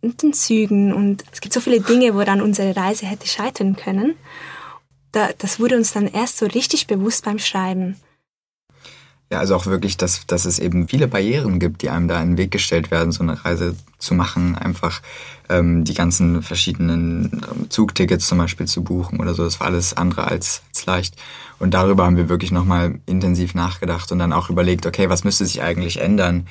und 0.00 0.22
den 0.22 0.32
Zügen. 0.32 0.94
Und 0.94 1.24
es 1.30 1.42
gibt 1.42 1.52
so 1.52 1.60
viele 1.60 1.82
Dinge, 1.82 2.14
woran 2.14 2.40
unsere 2.40 2.74
Reise 2.74 3.04
hätte 3.04 3.26
scheitern 3.26 3.76
können. 3.76 4.14
Da, 5.12 5.28
das 5.36 5.60
wurde 5.60 5.76
uns 5.76 5.92
dann 5.92 6.06
erst 6.06 6.38
so 6.38 6.46
richtig 6.46 6.86
bewusst 6.86 7.26
beim 7.26 7.38
Schreiben. 7.38 8.00
Ja, 9.30 9.40
also 9.40 9.56
auch 9.56 9.66
wirklich, 9.66 9.96
dass, 9.96 10.24
dass 10.26 10.44
es 10.44 10.60
eben 10.60 10.86
viele 10.86 11.08
Barrieren 11.08 11.58
gibt, 11.58 11.82
die 11.82 11.90
einem 11.90 12.06
da 12.06 12.22
in 12.22 12.32
den 12.32 12.38
Weg 12.38 12.52
gestellt 12.52 12.92
werden, 12.92 13.10
so 13.10 13.24
eine 13.24 13.44
Reise 13.44 13.74
zu 13.98 14.14
machen, 14.14 14.56
einfach 14.56 15.02
ähm, 15.48 15.82
die 15.82 15.94
ganzen 15.94 16.42
verschiedenen 16.42 17.44
ähm, 17.50 17.68
Zugtickets 17.68 18.28
zum 18.28 18.38
Beispiel 18.38 18.66
zu 18.66 18.84
buchen 18.84 19.18
oder 19.18 19.34
so. 19.34 19.42
Das 19.42 19.58
war 19.58 19.66
alles 19.66 19.96
andere 19.96 20.28
als, 20.28 20.62
als 20.68 20.86
leicht. 20.86 21.16
Und 21.58 21.74
darüber 21.74 22.04
haben 22.04 22.16
wir 22.16 22.28
wirklich 22.28 22.52
nochmal 22.52 23.00
intensiv 23.06 23.54
nachgedacht 23.54 24.12
und 24.12 24.20
dann 24.20 24.32
auch 24.32 24.48
überlegt, 24.48 24.86
okay, 24.86 25.08
was 25.08 25.24
müsste 25.24 25.44
sich 25.44 25.60
eigentlich 25.60 26.00
ändern, 26.00 26.46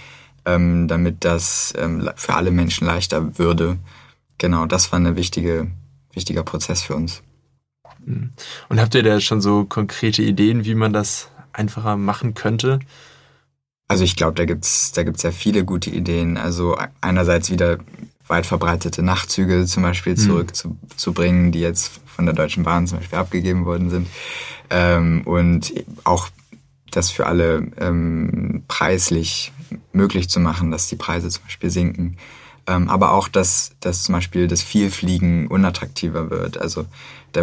ähm, 0.46 0.90
damit 0.90 1.24
das 1.24 1.74
ähm, 1.78 2.10
für 2.18 2.34
alle 2.34 2.52
Menschen 2.52 2.86
leichter 2.86 3.38
würde. 3.38 3.78
Genau, 4.38 4.66
das 4.66 4.92
war 4.92 5.00
ein 5.00 5.16
wichtige, 5.16 5.68
wichtiger 6.12 6.44
Prozess 6.44 6.82
für 6.82 6.96
uns. 6.96 7.24
Mhm. 8.04 8.32
Und 8.68 8.82
habt 8.82 8.96
ihr 8.96 9.04
da 9.04 9.22
schon 9.22 9.40
so 9.40 9.64
konkrete 9.64 10.24
Ideen, 10.24 10.66
wie 10.66 10.76
man 10.76 10.92
das 10.92 11.30
einfacher 11.56 11.98
machen 11.98 12.34
könnte? 12.34 12.80
Also 13.88 14.04
ich 14.04 14.16
glaube, 14.16 14.36
da 14.36 14.46
gibt's 14.46 14.92
da 14.94 15.04
gibt's 15.04 15.24
ja 15.24 15.32
viele 15.32 15.64
gute 15.64 15.90
Ideen. 15.90 16.38
Also 16.38 16.78
einerseits 17.02 17.52
wieder 17.52 17.78
weit 18.28 18.46
verbreitete 18.46 19.04
Nachtzüge 19.04 19.66
zum 19.66 19.84
Beispiel 19.84 20.14
mhm. 20.14 20.18
zurückzubringen, 20.18 21.52
die 21.52 21.60
jetzt 21.60 22.02
von 22.06 22.26
der 22.26 22.34
Deutschen 22.34 22.64
Bahn 22.64 22.88
zum 22.88 23.00
Beispiel 23.00 23.20
abgegeben 23.20 23.66
worden 23.66 23.90
sind. 23.90 24.08
Ähm, 24.70 25.22
und 25.26 25.74
auch 26.04 26.30
das 26.90 27.12
für 27.12 27.28
alle 27.28 27.68
ähm, 27.78 28.64
preislich 28.68 29.52
möglich 29.92 30.30
zu 30.30 30.40
machen, 30.40 30.72
dass 30.72 30.88
die 30.88 30.96
Preise 30.96 31.30
zum 31.30 31.44
Beispiel 31.44 31.70
sinken. 31.70 32.18
Ähm, 32.68 32.90
aber 32.90 33.12
auch, 33.12 33.28
dass, 33.28 33.72
dass 33.80 34.04
zum 34.04 34.14
Beispiel 34.14 34.48
das 34.48 34.62
Vielfliegen 34.62 35.48
unattraktiver 35.48 36.30
wird. 36.30 36.60
Also 36.60 36.86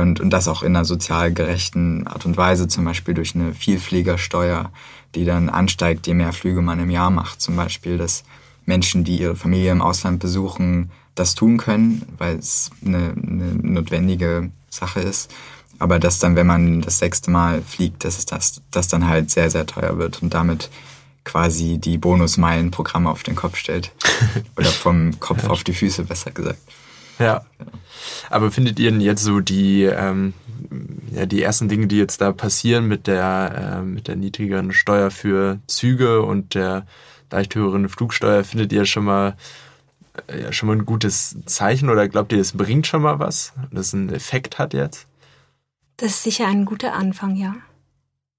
und, 0.00 0.20
und 0.20 0.30
das 0.30 0.48
auch 0.48 0.62
in 0.62 0.74
einer 0.74 0.84
sozial 0.84 1.32
gerechten 1.32 2.06
Art 2.06 2.24
und 2.24 2.36
Weise, 2.36 2.68
zum 2.68 2.84
Beispiel 2.84 3.14
durch 3.14 3.34
eine 3.34 3.54
Vielfliegersteuer, 3.54 4.70
die 5.14 5.24
dann 5.24 5.48
ansteigt, 5.48 6.06
je 6.06 6.14
mehr 6.14 6.32
Flüge 6.32 6.62
man 6.62 6.80
im 6.80 6.90
Jahr 6.90 7.10
macht. 7.10 7.40
Zum 7.40 7.56
Beispiel, 7.56 7.98
dass 7.98 8.24
Menschen, 8.64 9.04
die 9.04 9.18
ihre 9.18 9.36
Familie 9.36 9.72
im 9.72 9.82
Ausland 9.82 10.20
besuchen, 10.20 10.90
das 11.14 11.34
tun 11.34 11.58
können, 11.58 12.02
weil 12.18 12.38
es 12.38 12.70
eine, 12.84 13.14
eine 13.16 13.54
notwendige 13.54 14.50
Sache 14.70 15.00
ist. 15.00 15.30
Aber 15.78 15.98
dass 15.98 16.18
dann, 16.18 16.36
wenn 16.36 16.46
man 16.46 16.80
das 16.80 16.98
sechste 16.98 17.30
Mal 17.30 17.60
fliegt, 17.60 18.04
dass 18.04 18.18
es 18.18 18.26
das, 18.26 18.62
das 18.70 18.88
dann 18.88 19.08
halt 19.08 19.30
sehr, 19.30 19.50
sehr 19.50 19.66
teuer 19.66 19.98
wird 19.98 20.22
und 20.22 20.32
damit 20.32 20.70
quasi 21.24 21.78
die 21.78 21.98
Bonusmeilenprogramme 21.98 23.10
auf 23.10 23.22
den 23.22 23.36
Kopf 23.36 23.56
stellt. 23.56 23.92
Oder 24.56 24.68
vom 24.68 25.18
Kopf 25.20 25.44
ja. 25.44 25.50
auf 25.50 25.64
die 25.64 25.74
Füße, 25.74 26.04
besser 26.04 26.30
gesagt. 26.30 26.58
Ja. 27.18 27.44
Aber 28.30 28.50
findet 28.50 28.78
ihr 28.78 28.90
denn 28.90 29.00
jetzt 29.00 29.22
so 29.22 29.40
die, 29.40 29.84
ähm, 29.84 30.34
ja, 31.12 31.26
die 31.26 31.42
ersten 31.42 31.68
Dinge, 31.68 31.86
die 31.86 31.98
jetzt 31.98 32.20
da 32.20 32.32
passieren 32.32 32.88
mit 32.88 33.06
der, 33.06 33.80
äh, 33.80 33.82
mit 33.82 34.08
der 34.08 34.16
niedrigeren 34.16 34.72
Steuer 34.72 35.10
für 35.10 35.58
Züge 35.66 36.22
und 36.22 36.54
der 36.54 36.86
leicht 37.30 37.54
höheren 37.54 37.88
Flugsteuer, 37.88 38.44
findet 38.44 38.72
ihr 38.72 38.84
schon 38.84 39.04
mal, 39.04 39.36
äh, 40.26 40.42
ja, 40.42 40.52
schon 40.52 40.68
mal 40.68 40.76
ein 40.76 40.86
gutes 40.86 41.36
Zeichen 41.46 41.90
oder 41.90 42.08
glaubt 42.08 42.32
ihr, 42.32 42.40
es 42.40 42.52
bringt 42.52 42.86
schon 42.86 43.02
mal 43.02 43.18
was, 43.18 43.52
dass 43.70 43.88
es 43.88 43.94
einen 43.94 44.12
Effekt 44.12 44.58
hat 44.58 44.74
jetzt? 44.74 45.06
Das 45.98 46.10
ist 46.12 46.22
sicher 46.24 46.48
ein 46.48 46.64
guter 46.64 46.94
Anfang, 46.94 47.36
ja. 47.36 47.54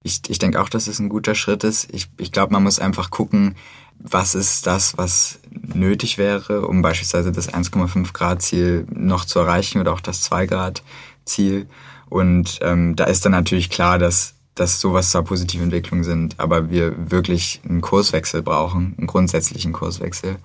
Ich, 0.04 0.20
ich 0.28 0.38
denke 0.38 0.60
auch, 0.60 0.68
dass 0.68 0.86
es 0.86 1.00
ein 1.00 1.08
guter 1.08 1.34
Schritt 1.34 1.64
ist. 1.64 1.88
Ich, 1.92 2.08
ich 2.18 2.30
glaube, 2.30 2.52
man 2.52 2.62
muss 2.62 2.78
einfach 2.78 3.10
gucken, 3.10 3.56
was 3.98 4.34
ist 4.34 4.66
das, 4.66 4.98
was 4.98 5.38
nötig 5.50 6.18
wäre, 6.18 6.66
um 6.66 6.82
beispielsweise 6.82 7.32
das 7.32 7.52
1,5 7.52 8.12
Grad 8.12 8.42
Ziel 8.42 8.86
noch 8.92 9.24
zu 9.24 9.38
erreichen 9.38 9.80
oder 9.80 9.92
auch 9.92 10.00
das 10.00 10.20
2 10.20 10.46
Grad 10.46 10.82
Ziel. 11.24 11.66
Und 12.10 12.58
ähm, 12.62 12.96
da 12.96 13.04
ist 13.04 13.24
dann 13.24 13.32
natürlich 13.32 13.70
klar, 13.70 13.98
dass, 13.98 14.34
dass 14.54 14.78
sowas 14.78 15.10
zwar 15.10 15.22
positive 15.22 15.64
Entwicklungen 15.64 16.04
sind, 16.04 16.38
aber 16.38 16.70
wir 16.70 17.10
wirklich 17.10 17.62
einen 17.66 17.80
Kurswechsel 17.80 18.42
brauchen, 18.42 18.94
einen 18.98 19.06
grundsätzlichen 19.06 19.72
Kurswechsel. 19.72 20.36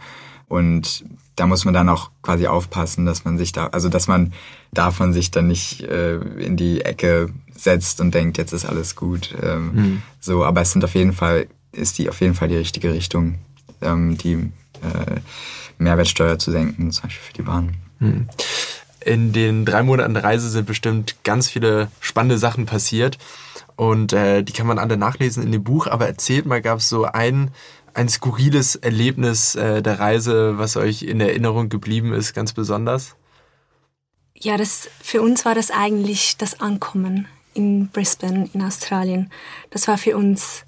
Und 0.48 1.04
da 1.36 1.48
muss 1.48 1.66
man 1.66 1.74
dann 1.74 1.90
auch 1.90 2.12
quasi 2.22 2.48
aufpassen, 2.48 3.06
dass 3.06 3.26
man 3.26 3.38
sich 3.38 3.52
da, 3.52 3.68
also 3.68 3.90
dass 3.90 4.08
man 4.08 4.34
davon 4.72 5.14
sich 5.14 5.32
dann 5.32 5.48
nicht 5.48 5.82
äh, 5.82 6.16
in 6.16 6.58
die 6.58 6.82
Ecke 6.82 7.30
setzt 7.64 8.02
und 8.02 8.14
denkt, 8.14 8.38
jetzt 8.38 8.54
ist 8.54 8.66
alles 8.66 8.96
gut. 8.96 9.36
Ähm, 9.42 9.72
mhm. 9.74 10.02
So, 10.20 10.44
aber 10.44 10.62
es 10.62 10.72
sind 10.72 10.84
auf 10.84 10.96
jeden 10.96 11.14
Fall 11.14 11.48
ist 11.72 11.98
die 11.98 12.10
auf 12.10 12.22
jeden 12.22 12.36
Fall 12.36 12.48
die 12.48 12.58
richtige 12.58 12.94
Richtung, 12.94 13.36
ähm, 13.82 14.18
die 14.18 14.34
äh, 14.34 15.20
Mehrwertsteuer 15.78 16.40
zu 16.40 16.52
senken, 16.52 16.92
zum 16.92 17.04
Beispiel 17.04 17.28
für 17.28 17.34
die 17.34 17.42
Bahn. 17.42 17.76
Hm. 18.00 18.28
In 19.02 19.32
den 19.32 19.66
drei 19.66 19.84
Monaten 19.84 20.16
Reise 20.16 20.50
sind 20.50 20.66
bestimmt 20.66 21.16
ganz 21.24 21.50
viele 21.50 21.90
spannende 22.00 22.38
Sachen 22.38 22.66
passiert. 22.66 23.18
Und 23.76 24.12
äh, 24.12 24.44
die 24.44 24.52
kann 24.52 24.68
man 24.68 24.78
alle 24.78 24.98
nachlesen 24.98 25.42
in 25.42 25.54
dem 25.54 25.64
Buch. 25.64 25.88
Aber 25.88 26.06
erzählt 26.06 26.46
mal, 26.46 26.62
gab 26.62 26.80
es 26.80 26.90
so 26.90 27.06
ein, 27.06 27.52
ein 27.94 28.10
skurriles 28.10 28.76
Erlebnis 28.76 29.56
äh, 29.56 29.82
der 29.82 30.00
Reise, 30.00 30.58
was 30.58 30.76
euch 30.76 31.04
in 31.04 31.22
Erinnerung 31.22 31.70
geblieben 31.70 32.12
ist, 32.12 32.34
ganz 32.34 32.52
besonders? 32.52 33.16
Ja, 34.36 34.58
das, 34.58 34.90
für 35.02 35.22
uns 35.22 35.46
war 35.46 35.56
das 35.56 35.72
eigentlich 35.72 36.36
das 36.38 36.60
Ankommen 36.60 37.28
in 37.60 37.90
Brisbane 37.90 38.50
in 38.54 38.64
Australien. 38.64 39.30
Das 39.70 39.88
war 39.88 39.98
für 39.98 40.18
uns 40.18 40.64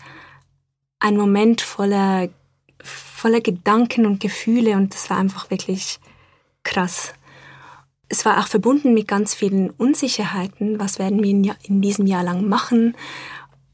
ein 0.99 1.17
Moment 1.17 1.61
voller, 1.61 2.29
voller 2.83 3.41
Gedanken 3.41 4.05
und 4.05 4.19
Gefühle 4.19 4.75
und 4.75 4.93
das 4.93 5.09
war 5.09 5.17
einfach 5.17 5.49
wirklich 5.49 5.99
krass. 6.63 7.13
Es 8.09 8.25
war 8.25 8.39
auch 8.39 8.47
verbunden 8.47 8.93
mit 8.93 9.07
ganz 9.07 9.33
vielen 9.33 9.69
Unsicherheiten. 9.69 10.79
Was 10.79 10.99
werden 10.99 11.23
wir 11.23 11.55
in 11.63 11.81
diesem 11.81 12.05
Jahr 12.05 12.23
lang 12.23 12.47
machen? 12.47 12.95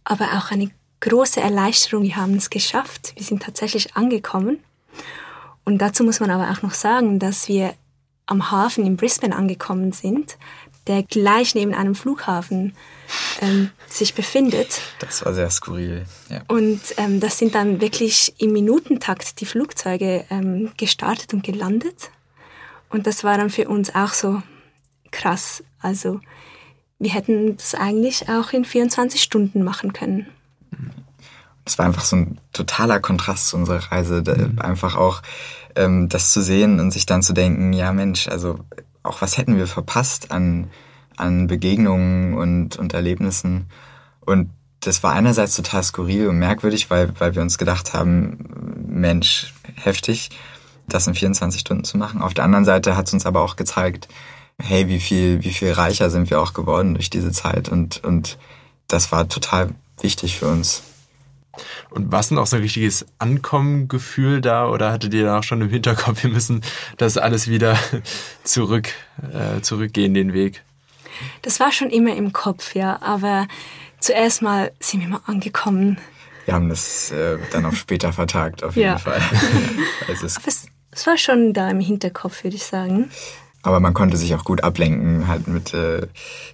Aber 0.03 0.25
auch 0.37 0.51
eine 0.51 0.69
große 0.99 1.41
Erleichterung. 1.41 2.03
Wir 2.03 2.15
haben 2.15 2.35
es 2.35 2.49
geschafft. 2.49 3.13
Wir 3.15 3.23
sind 3.23 3.41
tatsächlich 3.41 3.95
angekommen. 3.95 4.59
Und 5.65 5.79
dazu 5.79 6.03
muss 6.03 6.19
man 6.19 6.29
aber 6.29 6.51
auch 6.51 6.61
noch 6.61 6.75
sagen, 6.75 7.19
dass 7.19 7.47
wir 7.47 7.73
am 8.27 8.51
Hafen 8.51 8.85
in 8.85 8.95
Brisbane 8.95 9.35
angekommen 9.35 9.91
sind, 9.91 10.37
der 10.87 11.03
gleich 11.03 11.55
neben 11.55 11.73
einem 11.73 11.95
Flughafen 11.95 12.73
ähm, 13.41 13.71
sich 13.87 14.13
befindet. 14.13 14.81
Das 14.99 15.25
war 15.25 15.33
sehr 15.33 15.49
skurril. 15.49 16.05
Ja. 16.29 16.41
Und 16.47 16.81
ähm, 16.97 17.19
das 17.19 17.37
sind 17.37 17.55
dann 17.55 17.81
wirklich 17.81 18.33
im 18.39 18.53
Minutentakt 18.53 19.39
die 19.39 19.45
Flugzeuge 19.45 20.25
ähm, 20.29 20.71
gestartet 20.77 21.33
und 21.33 21.43
gelandet. 21.43 22.11
Und 22.89 23.07
das 23.07 23.23
war 23.23 23.37
dann 23.37 23.49
für 23.49 23.67
uns 23.67 23.93
auch 23.93 24.13
so 24.13 24.41
krass. 25.11 25.63
Also 25.79 26.19
wir 26.99 27.11
hätten 27.11 27.57
das 27.57 27.75
eigentlich 27.75 28.29
auch 28.29 28.53
in 28.53 28.65
24 28.65 29.21
Stunden 29.21 29.63
machen 29.63 29.93
können. 29.93 30.27
Es 31.65 31.77
war 31.77 31.85
einfach 31.85 32.05
so 32.05 32.15
ein 32.15 32.39
totaler 32.53 32.99
Kontrast 32.99 33.49
zu 33.49 33.57
unserer 33.57 33.91
Reise. 33.91 34.23
Mhm. 34.25 34.59
Einfach 34.59 34.95
auch 34.95 35.21
ähm, 35.75 36.09
das 36.09 36.31
zu 36.31 36.41
sehen 36.41 36.79
und 36.79 36.91
sich 36.91 37.05
dann 37.05 37.21
zu 37.21 37.33
denken, 37.33 37.73
ja 37.73 37.91
Mensch, 37.91 38.27
also 38.27 38.59
auch 39.07 39.21
was 39.21 39.37
hätten 39.37 39.57
wir 39.57 39.67
verpasst 39.67 40.31
an, 40.31 40.69
an 41.15 41.47
Begegnungen 41.47 42.33
und, 42.33 42.77
und 42.77 42.93
Erlebnissen. 42.93 43.67
Und 44.21 44.51
das 44.81 45.03
war 45.03 45.13
einerseits 45.13 45.55
total 45.55 45.83
skurril 45.83 46.27
und 46.27 46.37
merkwürdig, 46.37 46.89
weil, 46.89 47.11
weil 47.19 47.35
wir 47.35 47.41
uns 47.41 47.57
gedacht 47.57 47.93
haben, 47.93 48.85
Mensch, 48.87 49.53
heftig 49.75 50.29
das 50.87 51.07
in 51.07 51.15
24 51.15 51.61
Stunden 51.61 51.83
zu 51.83 51.97
machen. 51.97 52.21
Auf 52.21 52.33
der 52.33 52.45
anderen 52.45 52.65
Seite 52.65 52.95
hat 52.95 53.07
es 53.07 53.13
uns 53.13 53.25
aber 53.25 53.41
auch 53.41 53.55
gezeigt, 53.55 54.07
hey, 54.59 54.87
wie 54.87 54.99
viel, 54.99 55.43
wie 55.43 55.51
viel 55.51 55.71
reicher 55.71 56.09
sind 56.09 56.29
wir 56.29 56.41
auch 56.41 56.53
geworden 56.53 56.93
durch 56.93 57.09
diese 57.09 57.31
Zeit 57.31 57.69
und, 57.69 58.03
und 58.03 58.37
das 58.87 59.11
war 59.11 59.27
total 59.27 59.69
wichtig 59.99 60.37
für 60.37 60.47
uns. 60.47 60.83
Und 61.89 62.11
war 62.11 62.19
es 62.19 62.29
denn 62.29 62.37
auch 62.37 62.47
so 62.47 62.55
ein 62.55 62.61
richtiges 62.61 63.05
Ankommengefühl 63.19 64.41
da 64.41 64.67
oder 64.67 64.91
hattet 64.91 65.13
ihr 65.13 65.25
da 65.25 65.39
auch 65.39 65.43
schon 65.43 65.61
im 65.61 65.69
Hinterkopf, 65.69 66.23
wir 66.23 66.29
müssen 66.29 66.61
das 66.97 67.17
alles 67.17 67.47
wieder 67.47 67.77
zurück, 68.43 68.89
äh, 69.33 69.61
zurückgehen, 69.61 70.13
den 70.13 70.33
Weg? 70.33 70.63
Das 71.41 71.59
war 71.59 71.71
schon 71.71 71.89
immer 71.89 72.15
im 72.15 72.33
Kopf, 72.33 72.75
ja, 72.75 73.01
aber 73.01 73.47
zuerst 73.99 74.41
mal 74.41 74.71
sind 74.79 75.01
wir 75.01 75.07
mal 75.07 75.21
angekommen. 75.25 75.97
Wir 76.45 76.53
haben 76.53 76.69
das 76.69 77.11
äh, 77.11 77.37
dann 77.51 77.65
auch 77.65 77.73
später 77.73 78.13
vertagt, 78.13 78.63
auf 78.63 78.75
jeden 78.75 78.89
ja. 78.89 78.97
Fall. 78.97 79.21
also 80.07 80.25
es, 80.25 80.39
es, 80.45 80.67
es 80.91 81.07
war 81.07 81.17
schon 81.17 81.53
da 81.53 81.69
im 81.69 81.79
Hinterkopf, 81.79 82.43
würde 82.43 82.55
ich 82.55 82.63
sagen. 82.63 83.09
Aber 83.63 83.79
man 83.79 83.93
konnte 83.93 84.17
sich 84.17 84.33
auch 84.35 84.43
gut 84.43 84.63
ablenken, 84.63 85.27
halt 85.27 85.47
mit 85.47 85.73
äh, 85.73 86.07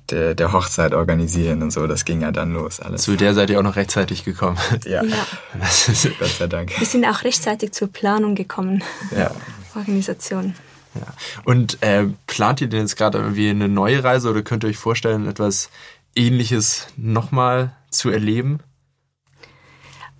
der, 0.09 0.35
der 0.35 0.53
Hochzeit 0.53 0.93
organisieren 0.93 1.61
und 1.61 1.71
so. 1.71 1.85
Das 1.85 2.05
ging 2.05 2.21
ja 2.21 2.31
dann 2.31 2.53
los. 2.53 2.79
Alles. 2.79 3.03
Zu 3.03 3.15
der 3.15 3.33
seid 3.33 3.49
ihr 3.49 3.59
auch 3.59 3.63
noch 3.63 3.75
rechtzeitig 3.75 4.23
gekommen. 4.23 4.57
Ja. 4.85 5.03
ja. 5.03 5.25
Das 5.59 5.87
ist, 5.89 6.09
Gott 6.19 6.29
sei 6.29 6.47
Dank. 6.47 6.79
Wir 6.79 6.87
sind 6.87 7.05
auch 7.05 7.23
rechtzeitig 7.23 7.71
zur 7.73 7.87
Planung 7.87 8.35
gekommen. 8.35 8.83
Ja. 9.15 9.31
Organisation. 9.75 10.55
Ja. 10.95 11.07
Und 11.43 11.81
äh, 11.81 12.05
plant 12.27 12.61
ihr 12.61 12.67
denn 12.67 12.81
jetzt 12.81 12.97
gerade 12.97 13.17
irgendwie 13.17 13.49
eine 13.49 13.67
neue 13.67 14.03
Reise 14.03 14.29
oder 14.29 14.41
könnt 14.41 14.63
ihr 14.63 14.69
euch 14.69 14.77
vorstellen, 14.77 15.27
etwas 15.27 15.69
Ähnliches 16.15 16.87
nochmal 16.97 17.73
zu 17.89 18.09
erleben? 18.09 18.59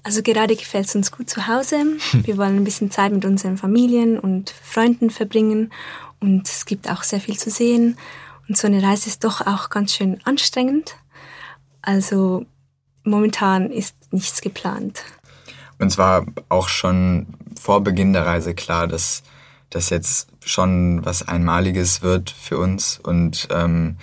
Also 0.03 0.21
gerade 0.21 0.55
gefällt 0.55 0.87
es 0.87 0.95
uns 0.95 1.11
gut 1.11 1.29
zu 1.29 1.47
Hause. 1.47 1.77
Wir 2.11 2.37
wollen 2.37 2.57
ein 2.57 2.63
bisschen 2.63 2.91
Zeit 2.91 3.13
mit 3.13 3.25
unseren 3.25 3.57
Familien 3.57 4.19
und 4.19 4.49
Freunden 4.49 5.09
verbringen 5.09 5.71
und 6.23 6.47
es 6.47 6.65
gibt 6.65 6.89
auch 6.89 7.03
sehr 7.03 7.19
viel 7.19 7.37
zu 7.37 7.49
sehen. 7.49 7.97
Und 8.47 8.57
so 8.57 8.67
eine 8.67 8.81
Reise 8.81 9.09
ist 9.09 9.25
doch 9.25 9.41
auch 9.41 9.69
ganz 9.69 9.93
schön 9.93 10.19
anstrengend. 10.23 10.95
Also 11.81 12.45
momentan 13.03 13.69
ist 13.69 13.95
nichts 14.11 14.41
geplant. 14.41 15.03
Uns 15.79 15.97
war 15.97 16.25
auch 16.47 16.69
schon 16.69 17.27
vor 17.59 17.81
Beginn 17.81 18.13
der 18.13 18.25
Reise 18.25 18.55
klar, 18.55 18.87
dass 18.87 19.23
das 19.69 19.89
jetzt 19.89 20.29
schon 20.45 21.03
was 21.03 21.27
Einmaliges 21.27 22.01
wird 22.01 22.29
für 22.29 22.57
uns 22.57 22.99
und 22.99 23.49
ähm, 23.51 23.97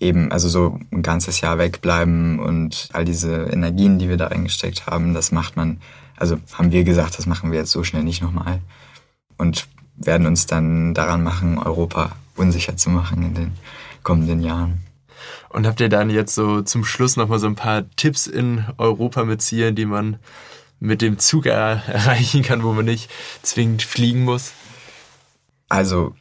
eben, 0.00 0.32
also 0.32 0.48
so 0.48 0.78
ein 0.92 1.02
ganzes 1.02 1.42
Jahr 1.42 1.58
wegbleiben 1.58 2.38
und 2.38 2.88
all 2.92 3.04
diese 3.04 3.44
Energien, 3.44 3.98
die 3.98 4.08
wir 4.08 4.16
da 4.16 4.28
reingesteckt 4.28 4.86
haben, 4.86 5.12
das 5.12 5.30
macht 5.30 5.56
man, 5.56 5.80
also 6.16 6.38
haben 6.54 6.72
wir 6.72 6.84
gesagt, 6.84 7.18
das 7.18 7.26
machen 7.26 7.52
wir 7.52 7.58
jetzt 7.58 7.70
so 7.70 7.84
schnell 7.84 8.04
nicht 8.04 8.22
nochmal. 8.22 8.60
Und 9.36 9.66
werden 9.96 10.26
uns 10.26 10.46
dann 10.46 10.94
daran 10.94 11.22
machen, 11.22 11.58
Europa 11.58 12.12
unsicher 12.36 12.76
zu 12.76 12.90
machen 12.90 13.22
in 13.22 13.34
den 13.34 13.52
kommenden 14.02 14.40
Jahren. 14.40 14.80
Und 15.48 15.66
habt 15.66 15.80
ihr 15.80 15.88
dann 15.88 16.10
jetzt 16.10 16.34
so 16.34 16.62
zum 16.62 16.84
Schluss 16.84 17.16
nochmal 17.16 17.38
so 17.38 17.46
ein 17.46 17.54
paar 17.54 17.84
Tipps 17.96 18.26
in 18.26 18.64
Europa 18.76 19.24
mit 19.24 19.40
Zielen, 19.40 19.76
die 19.76 19.86
man 19.86 20.18
mit 20.80 21.00
dem 21.00 21.18
Zug 21.18 21.46
erreichen 21.46 22.42
kann, 22.42 22.62
wo 22.62 22.72
man 22.72 22.84
nicht 22.84 23.10
zwingend 23.42 23.82
fliegen 23.82 24.24
muss? 24.24 24.52
Also 25.68 26.14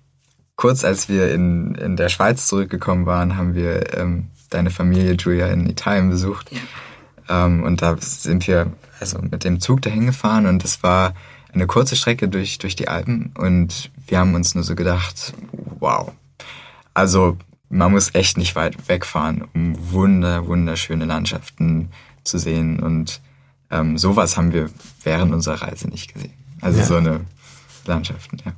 kurz 0.55 0.83
als 0.83 1.09
wir 1.09 1.33
in, 1.33 1.75
in 1.75 1.97
der 1.97 2.09
Schweiz 2.09 2.47
zurückgekommen 2.47 3.05
waren, 3.05 3.35
haben 3.35 3.55
wir 3.55 3.97
ähm, 3.97 4.27
deine 4.49 4.69
Familie 4.69 5.13
Julia 5.13 5.47
in 5.47 5.69
Italien 5.69 6.09
besucht. 6.09 6.51
Ja. 6.51 7.45
Ähm, 7.45 7.63
und 7.63 7.81
da 7.81 7.97
sind 7.99 8.47
wir 8.47 8.71
also 8.99 9.19
mit 9.19 9.43
dem 9.43 9.59
Zug 9.59 9.81
dahin 9.81 10.05
gefahren 10.05 10.45
und 10.45 10.63
es 10.63 10.83
war 10.83 11.13
eine 11.53 11.67
kurze 11.67 11.95
Strecke 11.95 12.27
durch, 12.29 12.57
durch 12.57 12.75
die 12.75 12.87
Alpen 12.87 13.31
und 13.37 13.91
wir 14.07 14.19
haben 14.19 14.35
uns 14.35 14.55
nur 14.55 14.63
so 14.63 14.75
gedacht, 14.75 15.33
wow. 15.79 16.11
Also 16.93 17.37
man 17.69 17.91
muss 17.91 18.13
echt 18.13 18.37
nicht 18.37 18.55
weit 18.55 18.87
wegfahren, 18.87 19.45
um 19.53 19.75
wunder, 19.91 20.47
wunderschöne 20.47 21.05
Landschaften 21.05 21.89
zu 22.23 22.37
sehen 22.37 22.79
und 22.79 23.21
ähm, 23.71 23.97
sowas 23.97 24.37
haben 24.37 24.53
wir 24.53 24.69
während 25.03 25.33
unserer 25.33 25.61
Reise 25.61 25.87
nicht 25.87 26.13
gesehen. 26.13 26.33
Also 26.61 26.79
ja. 26.79 26.85
so 26.85 26.95
eine 26.95 27.21
Landschaften, 27.85 28.37
ja. 28.45 28.53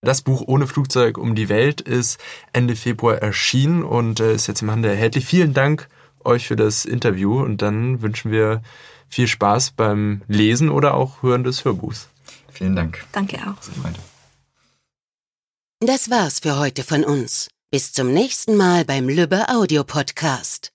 Das 0.00 0.20
Buch 0.20 0.42
Ohne 0.46 0.66
Flugzeug 0.66 1.16
um 1.16 1.34
die 1.34 1.48
Welt 1.48 1.80
ist 1.80 2.20
Ende 2.52 2.76
Februar 2.76 3.16
erschienen 3.16 3.82
und 3.82 4.20
äh, 4.20 4.34
ist 4.34 4.46
jetzt 4.46 4.60
im 4.60 4.70
Handel 4.70 4.90
erhältlich. 4.90 5.24
Vielen 5.24 5.54
Dank 5.54 5.88
euch 6.24 6.46
für 6.46 6.56
das 6.56 6.84
Interview 6.84 7.40
und 7.40 7.62
dann 7.62 8.02
wünschen 8.02 8.30
wir 8.30 8.62
viel 9.08 9.28
Spaß 9.28 9.72
beim 9.72 10.22
Lesen 10.28 10.70
oder 10.70 10.94
auch 10.94 11.22
Hören 11.22 11.44
des 11.44 11.64
Hörbuchs. 11.64 12.08
Vielen 12.52 12.76
Dank. 12.76 13.04
Danke 13.12 13.38
auch. 13.38 13.56
Das 15.80 16.10
war's 16.10 16.40
für 16.40 16.58
heute 16.58 16.82
von 16.82 17.04
uns. 17.04 17.48
Bis 17.70 17.92
zum 17.92 18.12
nächsten 18.12 18.56
Mal 18.56 18.84
beim 18.84 19.08
Lübbe 19.08 19.48
Audio 19.48 19.82
Podcast. 19.84 20.73